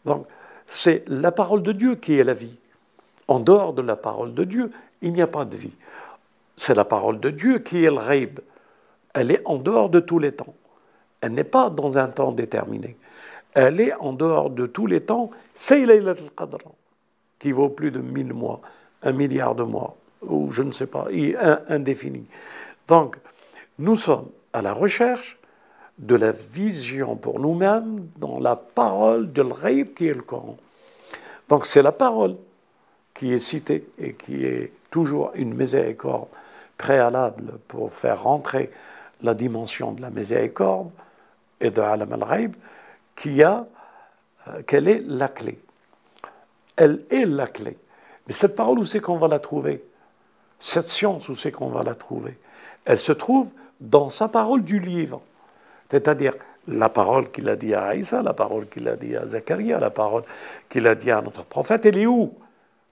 Donc, 0.05 0.27
c'est 0.67 1.05
la 1.09 1.33
parole 1.33 1.63
de 1.63 1.73
Dieu 1.73 1.97
qui 1.97 2.19
est 2.19 2.25
la 2.25 2.35
vie. 2.35 2.59
En 3.29 3.41
dehors 3.41 3.73
de 3.73 3.83
la 3.83 3.97
parole 3.97 4.35
de 4.35 4.45
Dieu, 4.45 4.71
il 5.01 5.13
n'y 5.13 5.23
a 5.23 5.27
pas 5.27 5.45
de 5.45 5.57
vie. 5.57 5.77
C'est 6.57 6.75
la 6.75 6.85
parole 6.85 7.19
de 7.19 7.31
Dieu 7.31 7.59
qui 7.59 7.85
est 7.85 7.91
le 7.91 7.97
raib, 7.97 8.41
elle 9.15 9.31
est 9.31 9.43
en 9.45 9.59
dehors 9.59 9.91
de 9.91 10.01
tous 10.01 10.19
les 10.19 10.33
temps. 10.33 10.55
Elle 11.21 11.33
n'est 11.33 11.45
pas 11.45 11.71
dans 11.71 11.99
un 11.99 12.09
temps 12.09 12.33
déterminé. 12.33 12.97
Elle 13.55 13.81
est 13.81 13.95
en 13.95 14.13
dehors 14.13 14.51
de 14.51 14.67
tous 14.67 14.87
les 14.87 15.03
temps. 15.03 15.31
C'est 15.55 15.85
Laylat 15.85 16.13
al-Qadr, 16.13 16.59
qui 17.39 17.53
vaut 17.53 17.69
plus 17.69 17.91
de 17.91 18.01
mille 18.01 18.33
mois, 18.33 18.61
un 19.03 19.13
milliard 19.13 19.55
de 19.55 19.63
mois, 19.63 19.97
ou 20.23 20.51
je 20.53 20.63
ne 20.63 20.73
sais 20.73 20.87
pas, 20.87 21.09
indéfini. 21.69 22.27
Donc, 22.89 23.17
nous 23.79 23.97
sommes 23.97 24.29
à 24.53 24.63
la 24.63 24.73
recherche 24.73 25.39
de 25.99 26.15
la 26.15 26.33
vision 26.33 27.17
pour 27.17 27.39
nous-mêmes 27.39 28.09
dans 28.17 28.41
la 28.41 28.57
parole 28.57 29.33
de 29.33 29.43
l'Raïb 29.43 29.95
qui 29.95 30.09
est 30.09 30.15
le 30.15 30.23
Coran. 30.23 30.57
Donc 31.49 31.67
c'est 31.67 31.83
la 31.83 31.93
parole 31.93 32.37
qui 33.15 33.33
est 33.33 33.39
citée 33.39 33.87
et 33.99 34.15
qui 34.15 34.45
est 34.45 34.73
toujours 34.91 35.33
une 35.35 35.55
miséricorde 35.55 36.29
préalable 36.79 37.59
pour 37.69 37.93
faire 37.93 38.23
rentrer 38.23 38.71
la 39.23 39.35
dimension 39.35 39.93
de 39.93 40.03
la 40.03 40.11
miséricorde 40.11 40.91
et 41.61 41.71
de 41.71 41.81
Alam 41.81 42.13
al-Ghaib, 42.13 42.57
qui 43.15 43.43
a, 43.43 43.67
euh, 44.49 44.63
quelle 44.67 44.89
est 44.89 45.03
la 45.07 45.29
clé? 45.29 45.61
Elle 46.75 47.05
est 47.11 47.25
la 47.25 47.47
clé. 47.47 47.79
Mais 48.27 48.33
cette 48.33 48.57
parole, 48.57 48.79
où 48.81 48.85
c'est 48.85 49.01
qu'on 49.01 49.19
va 49.19 49.29
la 49.29 49.39
trouver? 49.39 49.85
Cette 50.63 50.87
science, 50.87 51.29
où 51.29 51.35
c'est 51.35 51.51
qu'on 51.51 51.71
va 51.71 51.83
la 51.83 51.97
trouver? 51.97 52.39
Elle 52.85 52.97
se 52.97 53.11
trouve 53.11 53.53
dans 53.81 54.09
sa 54.09 54.29
parole 54.29 54.63
du 54.63 54.79
livre. 54.79 55.21
C'est-à-dire 55.91 56.35
la 56.69 56.89
parole 56.89 57.33
qu'il 57.33 57.49
a 57.49 57.57
dit 57.57 57.75
à 57.75 57.87
Aïssa, 57.87 58.23
la 58.23 58.33
parole 58.33 58.69
qu'il 58.69 58.87
a 58.87 58.95
dit 58.95 59.17
à 59.17 59.27
Zacharia, 59.27 59.81
la 59.81 59.91
parole 59.91 60.23
qu'il 60.69 60.87
a 60.87 60.95
dit 60.95 61.11
à 61.11 61.21
notre 61.21 61.45
prophète, 61.45 61.85
elle 61.85 61.99
est 61.99 62.07
où? 62.07 62.33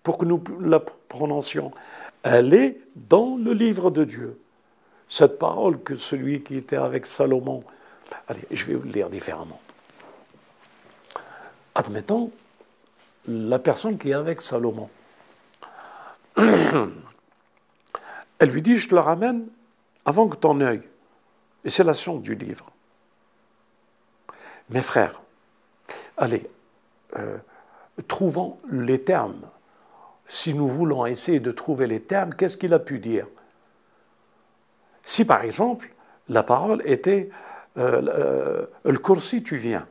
Pour 0.02 0.18
que 0.18 0.24
nous 0.24 0.42
la 0.60 0.80
prononcions. 0.80 1.70
Elle 2.24 2.54
est 2.54 2.80
dans 2.96 3.36
le 3.36 3.52
livre 3.52 3.92
de 3.92 4.02
Dieu. 4.02 4.40
Cette 5.06 5.38
parole 5.38 5.80
que 5.80 5.94
celui 5.94 6.42
qui 6.42 6.56
était 6.56 6.74
avec 6.76 7.06
Salomon. 7.06 7.62
Allez, 8.26 8.42
je 8.50 8.66
vais 8.66 8.74
vous 8.74 8.82
le 8.82 8.90
lire 8.90 9.08
différemment. 9.08 9.60
Admettons 11.76 12.32
la 13.28 13.60
personne 13.60 13.96
qui 13.96 14.10
est 14.10 14.14
avec 14.14 14.40
Salomon. 14.40 14.90
Elle 18.40 18.50
lui 18.50 18.62
dit, 18.62 18.76
je 18.78 18.88
te 18.88 18.94
la 18.94 19.02
ramène 19.02 19.46
avant 20.04 20.26
que 20.26 20.36
ton 20.36 20.60
œil. 20.60 20.82
Et 21.64 21.70
c'est 21.70 21.84
la 21.84 21.94
science 21.94 22.22
du 22.22 22.34
livre. 22.34 22.72
Mes 24.70 24.80
frères, 24.80 25.20
allez, 26.16 26.48
euh, 27.16 27.36
trouvons 28.08 28.58
les 28.70 28.98
termes. 28.98 29.42
Si 30.24 30.54
nous 30.54 30.66
voulons 30.66 31.04
essayer 31.04 31.38
de 31.38 31.52
trouver 31.52 31.86
les 31.86 32.00
termes, 32.00 32.34
qu'est-ce 32.34 32.56
qu'il 32.56 32.72
a 32.72 32.78
pu 32.78 32.98
dire? 32.98 33.26
Si 35.02 35.24
par 35.24 35.42
exemple, 35.42 35.92
la 36.28 36.42
parole 36.42 36.82
était 36.86 37.30
euh, 37.76 38.02
euh, 38.08 38.66
le 38.84 38.98
coursi, 38.98 39.42
tu 39.42 39.56
viens. 39.56 39.86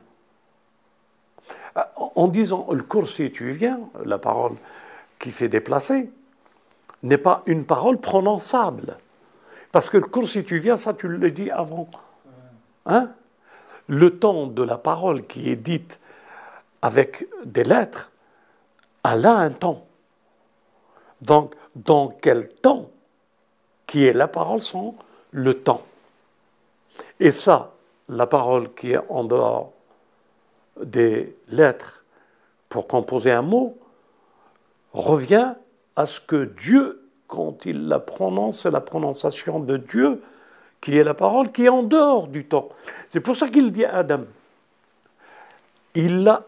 En 1.96 2.26
disant 2.26 2.66
le 2.72 2.82
coursi, 2.82 3.30
tu 3.30 3.50
viens, 3.50 3.80
la 4.04 4.18
parole 4.18 4.56
qui 5.20 5.30
fait 5.30 5.48
déplacer, 5.48 6.10
n'est 7.02 7.18
pas 7.18 7.42
une 7.46 7.64
parole 7.64 7.98
prononçable. 7.98 8.96
Parce 9.72 9.88
que 9.88 9.96
le 9.96 10.04
coursi, 10.04 10.44
tu 10.44 10.58
viens, 10.58 10.76
ça 10.76 10.94
tu 10.94 11.08
le 11.08 11.30
dis 11.30 11.50
avant. 11.50 11.88
Hein? 12.86 13.10
Le 13.86 14.18
temps 14.18 14.46
de 14.46 14.62
la 14.62 14.78
parole 14.78 15.26
qui 15.26 15.50
est 15.50 15.56
dite 15.56 16.00
avec 16.82 17.26
des 17.44 17.64
lettres, 17.64 18.10
elle 19.04 19.26
a 19.26 19.36
un 19.36 19.50
temps. 19.50 19.86
Donc, 21.22 21.54
dans 21.74 22.08
quel 22.08 22.48
temps 22.48 22.90
qui 23.86 24.04
est 24.06 24.12
la 24.12 24.28
parole 24.28 24.60
sans 24.60 24.94
le 25.32 25.54
temps 25.54 25.82
Et 27.18 27.32
ça, 27.32 27.72
la 28.08 28.26
parole 28.26 28.72
qui 28.74 28.92
est 28.92 29.00
en 29.08 29.24
dehors 29.24 29.72
des 30.82 31.36
lettres 31.48 32.04
pour 32.68 32.86
composer 32.86 33.32
un 33.32 33.42
mot, 33.42 33.76
revient 34.92 35.54
à 36.00 36.06
ce 36.06 36.18
que 36.18 36.44
Dieu, 36.44 37.02
quand 37.26 37.66
il 37.66 37.86
la 37.86 37.98
prononce, 37.98 38.60
c'est 38.60 38.70
la 38.70 38.80
prononciation 38.80 39.60
de 39.60 39.76
Dieu 39.76 40.22
qui 40.80 40.96
est 40.96 41.04
la 41.04 41.12
parole 41.12 41.52
qui 41.52 41.66
est 41.66 41.68
en 41.68 41.82
dehors 41.82 42.26
du 42.26 42.46
temps. 42.46 42.70
C'est 43.06 43.20
pour 43.20 43.36
ça 43.36 43.48
qu'il 43.48 43.70
dit 43.70 43.84
à 43.84 43.96
Adam, 43.96 44.24
il 45.94 46.26
a 46.26 46.42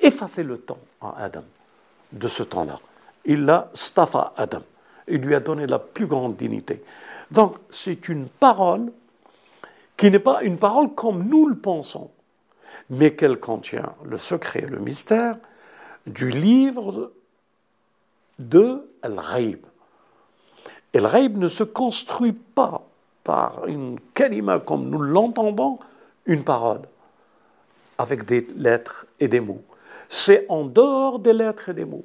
effacé 0.00 0.42
le 0.42 0.58
temps 0.58 0.80
à 1.00 1.22
Adam 1.22 1.44
de 2.10 2.26
ce 2.26 2.42
temps-là. 2.42 2.80
Il 3.24 3.44
l'a 3.44 3.70
staffa 3.74 4.32
Adam. 4.36 4.62
Il 5.06 5.20
lui 5.20 5.36
a 5.36 5.40
donné 5.40 5.68
la 5.68 5.78
plus 5.78 6.08
grande 6.08 6.36
dignité. 6.36 6.82
Donc 7.30 7.58
c'est 7.70 8.08
une 8.08 8.26
parole 8.26 8.90
qui 9.96 10.10
n'est 10.10 10.18
pas 10.18 10.42
une 10.42 10.58
parole 10.58 10.94
comme 10.96 11.28
nous 11.28 11.46
le 11.46 11.56
pensons, 11.56 12.10
mais 12.90 13.12
qu'elle 13.12 13.38
contient 13.38 13.94
le 14.04 14.18
secret, 14.18 14.62
le 14.62 14.80
mystère 14.80 15.36
du 16.08 16.30
livre 16.30 17.12
de 18.38 18.90
Al-Ghaib. 19.02 19.64
Al-Ghaib 20.94 21.36
ne 21.36 21.48
se 21.48 21.64
construit 21.64 22.32
pas 22.32 22.82
par 23.24 23.66
une 23.66 23.98
kalima 24.14 24.58
comme 24.58 24.88
nous 24.88 25.00
l'entendons, 25.00 25.78
une 26.26 26.44
parole, 26.44 26.82
avec 27.98 28.24
des 28.24 28.46
lettres 28.56 29.06
et 29.20 29.28
des 29.28 29.40
mots. 29.40 29.62
C'est 30.08 30.46
en 30.48 30.64
dehors 30.64 31.18
des 31.18 31.32
lettres 31.32 31.68
et 31.68 31.74
des 31.74 31.84
mots. 31.84 32.04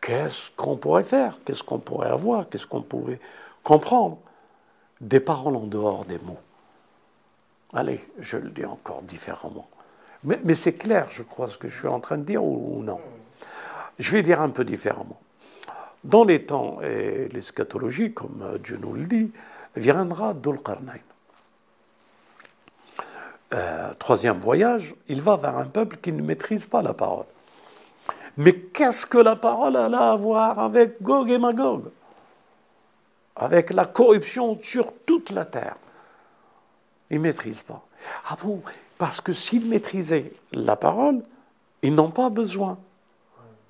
Qu'est-ce 0.00 0.50
qu'on 0.52 0.76
pourrait 0.76 1.04
faire? 1.04 1.38
Qu'est-ce 1.44 1.62
qu'on 1.62 1.78
pourrait 1.78 2.10
avoir? 2.10 2.48
Qu'est-ce 2.48 2.66
qu'on 2.66 2.82
pouvait 2.82 3.20
comprendre? 3.62 4.18
Des 5.00 5.20
paroles 5.20 5.56
en 5.56 5.66
dehors 5.66 6.04
des 6.04 6.18
mots. 6.18 6.38
Allez, 7.74 8.00
je 8.18 8.36
le 8.38 8.50
dis 8.50 8.64
encore 8.64 9.02
différemment. 9.02 9.68
Mais, 10.24 10.54
c'est 10.54 10.72
clair, 10.72 11.08
je 11.10 11.22
crois, 11.22 11.48
ce 11.48 11.58
que 11.58 11.68
je 11.68 11.78
suis 11.78 11.88
en 11.88 12.00
train 12.00 12.18
de 12.18 12.24
dire 12.24 12.42
ou, 12.42 12.78
ou 12.78 12.82
non? 12.82 13.00
Je 13.98 14.12
vais 14.12 14.22
dire 14.22 14.40
un 14.40 14.48
peu 14.48 14.64
différemment. 14.64 15.18
Dans 16.04 16.24
les 16.24 16.44
temps 16.44 16.80
et 16.82 17.28
l'eschatologie, 17.32 18.12
comme 18.12 18.58
Dieu 18.62 18.78
nous 18.80 18.94
le 18.94 19.06
dit, 19.06 19.32
viendra 19.76 20.34
Dulqarnain. 20.34 21.00
Euh, 23.54 23.94
troisième 23.98 24.40
voyage, 24.40 24.94
il 25.08 25.22
va 25.22 25.36
vers 25.36 25.56
un 25.56 25.66
peuple 25.66 25.98
qui 25.98 26.12
ne 26.12 26.22
maîtrise 26.22 26.66
pas 26.66 26.82
la 26.82 26.94
parole. 26.94 27.26
Mais 28.36 28.54
qu'est-ce 28.54 29.06
que 29.06 29.18
la 29.18 29.36
parole 29.36 29.76
a 29.76 30.12
à 30.12 30.16
voir 30.16 30.58
avec 30.58 31.00
Gog 31.00 31.30
et 31.30 31.38
Magog? 31.38 31.90
Avec 33.36 33.72
la 33.72 33.84
corruption 33.84 34.58
sur 34.62 34.92
toute 35.04 35.30
la 35.30 35.44
terre. 35.44 35.76
Ils 37.10 37.18
ne 37.18 37.22
maîtrisent 37.22 37.62
pas. 37.62 37.86
Ah 38.28 38.36
bon 38.42 38.62
Parce 38.98 39.20
que 39.20 39.32
s'ils 39.32 39.66
maîtrisaient 39.66 40.32
la 40.52 40.76
parole, 40.76 41.22
ils 41.82 41.94
n'ont 41.94 42.10
pas 42.10 42.30
besoin 42.30 42.78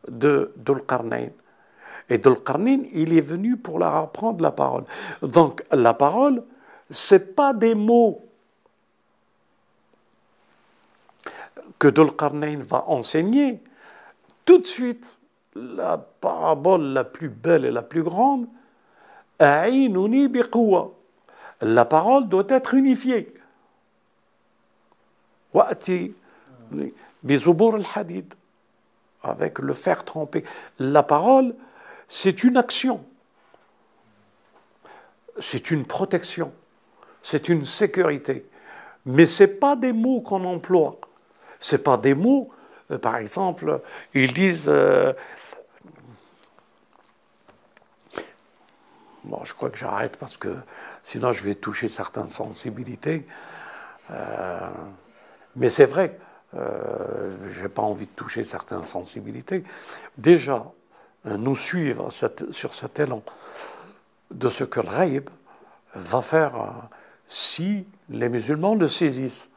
de 0.09 0.53
Dulqarnain. 0.57 1.29
Et 2.09 2.19
Dulqarnin, 2.19 2.83
il 2.93 3.17
est 3.17 3.21
venu 3.21 3.57
pour 3.57 3.79
leur 3.79 3.95
apprendre 3.95 4.43
la 4.43 4.53
parole. 4.53 4.85
Donc 5.23 5.65
la 5.73 5.95
parole, 5.95 6.43
ce 6.91 7.17
n'est 7.17 7.21
pas 7.21 7.53
des 7.53 7.75
mots 7.75 8.23
que 11.79 11.89
Dulqarnain 11.89 12.59
va 12.61 12.85
enseigner. 12.89 13.61
Tout 14.45 14.59
de 14.59 14.67
suite, 14.67 15.19
la 15.55 15.99
parabole 15.99 16.83
la 16.93 17.05
plus 17.05 17.29
belle 17.29 17.65
et 17.65 17.71
la 17.71 17.83
plus 17.83 18.03
grande, 18.03 18.47
la 19.39 19.69
parole 21.85 22.29
doit 22.29 22.47
être 22.49 22.75
unifiée. 22.75 23.35
avec 29.23 29.59
le 29.59 29.75
fer 29.75 30.05
trempé. 30.05 30.45
La 30.79 31.03
parole, 31.03 31.55
c'est 32.09 32.45
une 32.45 32.57
action, 32.57 33.05
c'est 35.39 35.71
une 35.71 35.85
protection, 35.85 36.53
c'est 37.23 37.49
une 37.49 37.65
sécurité. 37.65 38.47
Mais 39.05 39.27
ce 39.27 39.45
n'est 39.45 39.49
pas 39.49 39.77
des 39.77 39.93
mots 39.93 40.21
qu'on 40.21 40.45
emploie. 40.45 40.99
Ce 41.59 41.77
pas 41.77 41.97
des 41.97 42.15
mots, 42.15 42.51
euh, 42.91 42.99
par 42.99 43.17
exemple, 43.17 43.81
ils 44.15 44.33
disent... 44.33 44.67
Euh, 44.67 45.13
bon, 49.25 49.45
je 49.45 49.55
crois 49.55 49.71
que 49.71 49.79
j'arrête 49.79 50.17
parce 50.17 50.37
que 50.37 50.57
sinon 51.03 51.33
je 51.33 51.43
vais 51.45 51.55
toucher 51.55 51.89
certaines 51.89 52.29
sensibilités. 52.29 53.27
Euh, 54.11 54.71
mais 55.55 55.69
c'est 55.69 55.87
vrai, 55.87 56.19
je 56.53 57.63
n'ai 57.63 57.69
pas 57.69 57.83
envie 57.83 58.07
de 58.07 58.13
toucher 58.13 58.45
certaines 58.45 58.85
sensibilités. 58.85 59.65
Déjà, 60.19 60.67
nous 61.27 61.57
suivre 61.57 62.11
sur 62.11 62.75
cet 62.75 63.01
élan 63.01 63.23
de 64.31 64.49
ce 64.49 64.65
que 64.65 64.81
le 64.81 64.89
Raïb 64.89 65.31
va 65.95 66.23
faire 66.23 66.61
euh, 66.61 66.69
si 67.29 67.87
les 68.09 68.29
musulmans 68.29 68.75
le 68.75 68.89
saisissent. 68.89 69.51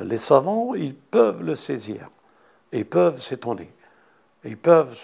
Les 0.00 0.18
savants, 0.18 0.74
ils 0.74 0.94
peuvent 0.94 1.42
le 1.42 1.56
saisir, 1.56 2.08
ils 2.72 2.86
peuvent 2.86 3.20
s'étonner, 3.20 3.72
ils 4.44 4.56
peuvent 4.56 4.94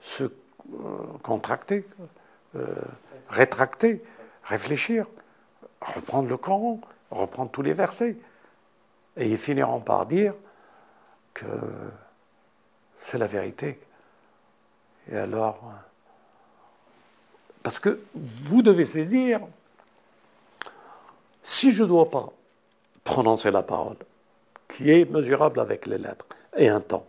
se, 0.00 0.22
euh, 0.24 0.28
contracter, 1.22 1.86
rétracter, 3.28 4.02
réfléchir, 4.42 5.06
reprendre 5.80 6.28
le 6.28 6.36
Coran, 6.36 6.80
reprendre 7.10 7.50
tous 7.50 7.62
les 7.62 7.72
versets. 7.72 8.16
Et 9.16 9.28
ils 9.28 9.38
finiront 9.38 9.80
par 9.80 10.06
dire 10.06 10.34
que 11.34 11.46
c'est 12.98 13.18
la 13.18 13.26
vérité, 13.28 13.78
et 15.10 15.16
alors, 15.16 15.62
parce 17.62 17.78
que 17.78 18.00
vous 18.14 18.62
devez 18.62 18.86
saisir, 18.86 19.40
si 21.42 21.72
je 21.72 21.82
ne 21.82 21.88
dois 21.88 22.10
pas 22.10 22.30
prononcer 23.04 23.50
la 23.50 23.62
parole, 23.62 23.96
qui 24.68 24.90
est 24.90 25.10
mesurable 25.10 25.60
avec 25.60 25.86
les 25.86 25.98
lettres, 25.98 26.26
et 26.56 26.68
un 26.68 26.80
temps, 26.80 27.06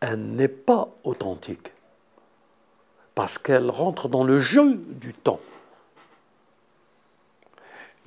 elle 0.00 0.34
n'est 0.34 0.48
pas 0.48 0.88
authentique. 1.04 1.72
Parce 3.14 3.38
qu'elle 3.38 3.70
rentre 3.70 4.08
dans 4.08 4.24
le 4.24 4.40
jeu 4.40 4.74
du 4.74 5.14
temps. 5.14 5.40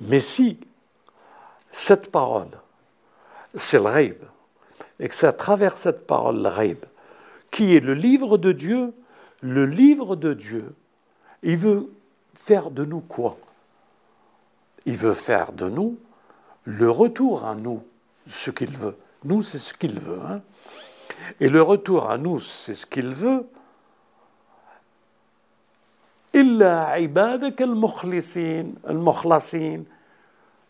Mais 0.00 0.20
si 0.20 0.60
cette 1.72 2.10
parole, 2.10 2.50
c'est 3.54 3.78
le 3.78 3.84
raib, 3.84 4.22
et 5.00 5.08
que 5.08 5.14
c'est 5.14 5.26
à 5.26 5.32
travers 5.32 5.76
cette 5.76 6.06
parole, 6.06 6.42
le 6.42 6.48
raib, 6.48 6.84
qui 7.50 7.74
est 7.74 7.80
le 7.80 7.94
livre 7.94 8.38
de 8.38 8.52
Dieu, 8.52 8.92
le 9.40 9.66
livre 9.66 10.16
de 10.16 10.34
Dieu, 10.34 10.74
il 11.42 11.56
veut 11.56 11.90
faire 12.34 12.70
de 12.70 12.84
nous 12.84 13.00
quoi? 13.00 13.38
Il 14.86 14.96
veut 14.96 15.14
faire 15.14 15.52
de 15.52 15.68
nous 15.68 15.98
le 16.64 16.90
retour 16.90 17.44
à 17.44 17.54
nous, 17.54 17.82
ce 18.26 18.50
qu'il 18.50 18.76
veut. 18.76 18.96
Nous, 19.24 19.42
c'est 19.42 19.58
ce 19.58 19.72
qu'il 19.74 19.98
veut. 19.98 20.20
Hein. 20.20 20.42
Et 21.40 21.48
le 21.48 21.62
retour 21.62 22.10
à 22.10 22.18
nous, 22.18 22.40
c'est 22.40 22.74
ce 22.74 22.86
qu'il 22.86 23.08
veut. 23.08 23.46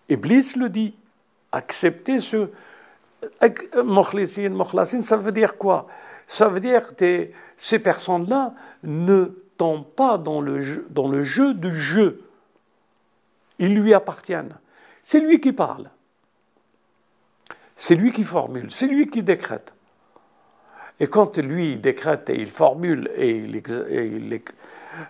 Iblis 0.08 0.52
le 0.56 0.68
dit. 0.68 0.94
Accepter 1.50 2.20
ce. 2.20 2.48
Mukhlasin, 3.74 4.50
mukhlasin, 4.50 5.02
ça 5.02 5.16
veut 5.16 5.32
dire 5.32 5.58
quoi? 5.58 5.88
Ça 6.28 6.48
veut 6.50 6.60
dire 6.60 6.94
que 6.94 7.30
ces 7.56 7.78
personnes-là 7.78 8.54
ne 8.84 9.24
tombent 9.56 9.90
pas 9.96 10.18
dans 10.18 10.40
le, 10.42 10.60
jeu, 10.60 11.54
du 11.54 11.74
jeu. 11.74 12.22
Ils 13.58 13.74
lui 13.74 13.94
appartiennent. 13.94 14.54
C'est 15.02 15.20
lui 15.20 15.40
qui 15.40 15.52
parle. 15.52 15.90
C'est 17.74 17.94
lui 17.94 18.12
qui 18.12 18.24
formule, 18.24 18.70
c'est 18.70 18.86
lui 18.86 19.06
qui 19.06 19.22
décrète. 19.22 19.72
Et 21.00 21.06
quand 21.06 21.38
lui 21.38 21.76
décrète 21.76 22.28
et 22.28 22.34
il 22.34 22.48
formule 22.50 23.10
et 23.16 23.36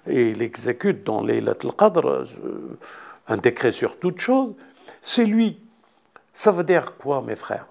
il, 0.06 0.42
exécute 0.42 1.02
dans 1.02 1.22
les 1.22 1.38
al-Qadr 1.38 2.06
euh, 2.06 2.78
un 3.26 3.38
décret 3.38 3.72
sur 3.72 3.98
toute 3.98 4.20
chose, 4.20 4.54
c'est 5.00 5.24
lui. 5.24 5.58
Ça 6.34 6.52
veut 6.52 6.64
dire 6.64 6.96
quoi, 6.98 7.22
mes 7.22 7.36
frères? 7.36 7.66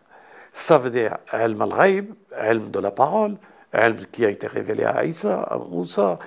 Ça 0.57 0.79
veut 0.79 0.89
dire 0.89 1.19
al-ghaib, 1.29 2.15
de 2.31 2.79
la 2.79 2.89
parole, 2.89 3.37
ilm 3.75 4.05
qui 4.11 4.25
a 4.25 4.29
été 4.29 4.47
révélé 4.47 4.85
à 4.85 5.05
Isa, 5.05 5.43
à 5.43 5.59
Moussa, 5.59 6.17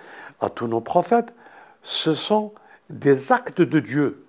à 0.40 0.48
tous 0.48 0.68
nos 0.68 0.80
prophètes. 0.80 1.34
Ce 1.82 2.14
sont 2.14 2.52
des 2.88 3.32
actes 3.32 3.60
de 3.60 3.80
Dieu. 3.80 4.24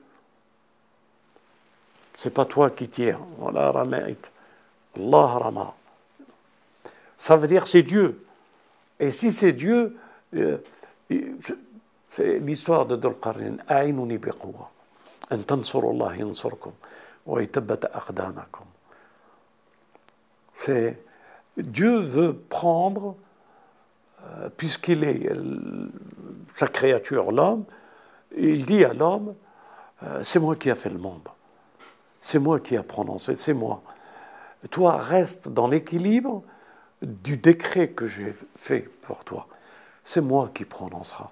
C'est 2.15 2.31
pas 2.31 2.45
toi 2.45 2.71
qui 2.71 2.89
tires. 2.89 3.19
Allah 3.45 3.71
rama. 5.27 5.75
Ça 7.15 7.35
veut 7.35 7.47
dire 7.47 7.67
c'est 7.67 7.83
Dieu. 7.83 8.25
Et 8.99 9.11
si 9.11 9.31
c'est 9.31 9.53
Dieu, 9.53 9.99
euh, 10.33 10.57
c'est 12.07 12.39
l'histoire 12.39 12.87
de 12.87 12.95
Dhul 12.95 13.13
Qarnin. 13.21 13.57
Aqdamakum. 17.93 18.70
C'est 20.63 21.03
Dieu 21.57 21.97
veut 21.99 22.35
prendre, 22.35 23.15
euh, 24.23 24.49
puisqu'il 24.55 25.03
est 25.03 25.31
sa 26.53 26.67
créature, 26.67 27.31
l'homme, 27.31 27.65
il 28.37 28.65
dit 28.67 28.85
à 28.85 28.93
l'homme, 28.93 29.33
euh, 30.03 30.23
c'est 30.23 30.39
moi 30.39 30.55
qui 30.55 30.69
ai 30.69 30.75
fait 30.75 30.89
le 30.89 30.99
monde. 30.99 31.27
C'est 32.19 32.37
moi 32.37 32.59
qui 32.59 32.75
ai 32.75 32.83
prononcé, 32.83 33.35
c'est 33.35 33.55
moi. 33.55 33.81
Toi, 34.69 34.97
reste 34.97 35.47
dans 35.47 35.67
l'équilibre 35.67 36.43
du 37.01 37.37
décret 37.37 37.89
que 37.89 38.05
j'ai 38.05 38.31
fait 38.55 38.81
pour 39.01 39.23
toi. 39.23 39.47
C'est 40.03 40.21
moi 40.21 40.51
qui 40.53 40.65
prononcera 40.65 41.31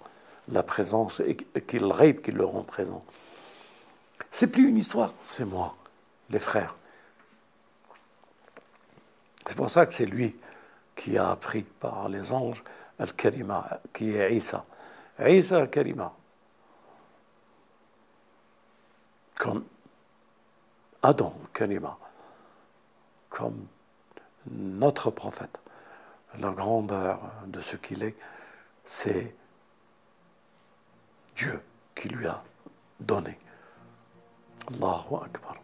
la 0.52 0.64
présence 0.64 1.22
et 1.24 1.36
qu'il 1.36 1.86
rêve 1.86 2.22
qu'il 2.22 2.36
le 2.36 2.46
rend 2.46 2.64
présent. 2.64 3.04
C'est 4.32 4.48
plus 4.48 4.70
une 4.70 4.78
histoire, 4.78 5.14
c'est 5.22 5.46
moi, 5.46 5.76
les 6.32 6.40
frères. 6.40 6.76
C'est 9.50 9.56
pour 9.56 9.72
ça 9.72 9.88
que 9.88 9.94
c'est 9.94 10.06
lui 10.06 10.36
qui 10.96 11.18
a 11.18 11.32
appris 11.32 11.64
par 11.64 12.08
les 12.08 12.32
anges 12.32 12.64
Al-Karima, 13.00 13.82
qui 13.92 14.12
est 14.12 14.36
Isa. 14.36 14.64
Isa 15.20 15.58
Al-Karima. 15.58 16.14
Comme 19.40 19.66
Adam 21.02 21.34
Karima 21.52 21.98
comme 23.30 23.66
notre 24.52 25.10
prophète. 25.10 25.60
La 26.38 26.52
grandeur 26.52 27.20
de 27.48 27.60
ce 27.60 27.76
qu'il 27.76 28.04
est, 28.04 28.16
c'est 28.86 29.34
Dieu 31.36 31.60
qui 31.96 32.10
lui 32.10 32.28
a 32.28 32.44
donné. 33.00 33.40
Allahu 34.68 35.24
Akbar. 35.24 35.56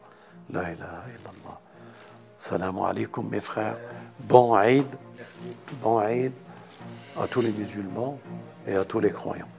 La 0.50 0.72
ilaha 0.72 1.04
illallah. 1.10 1.65
Salam 2.48 2.78
alaikum 2.78 3.28
mes 3.28 3.40
frères. 3.40 3.76
Bon 4.20 4.54
Aïd. 4.54 4.86
Bon 5.82 5.98
Aïd 5.98 6.32
à 7.20 7.26
tous 7.26 7.42
les 7.42 7.52
musulmans 7.52 8.20
et 8.68 8.76
à 8.76 8.86
tous 8.86 9.00
les 9.00 9.10
croyants. 9.10 9.50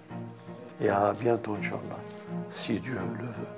Et 0.81 0.89
à 0.89 1.13
bientôt, 1.13 1.57
Inch'Allah, 1.59 1.99
si 2.49 2.79
Dieu 2.79 2.97
le 3.19 3.27
veut. 3.27 3.51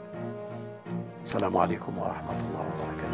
Salam 1.24 1.54
alaikum 1.56 1.98
wa 1.98 2.06
wa. 2.06 3.07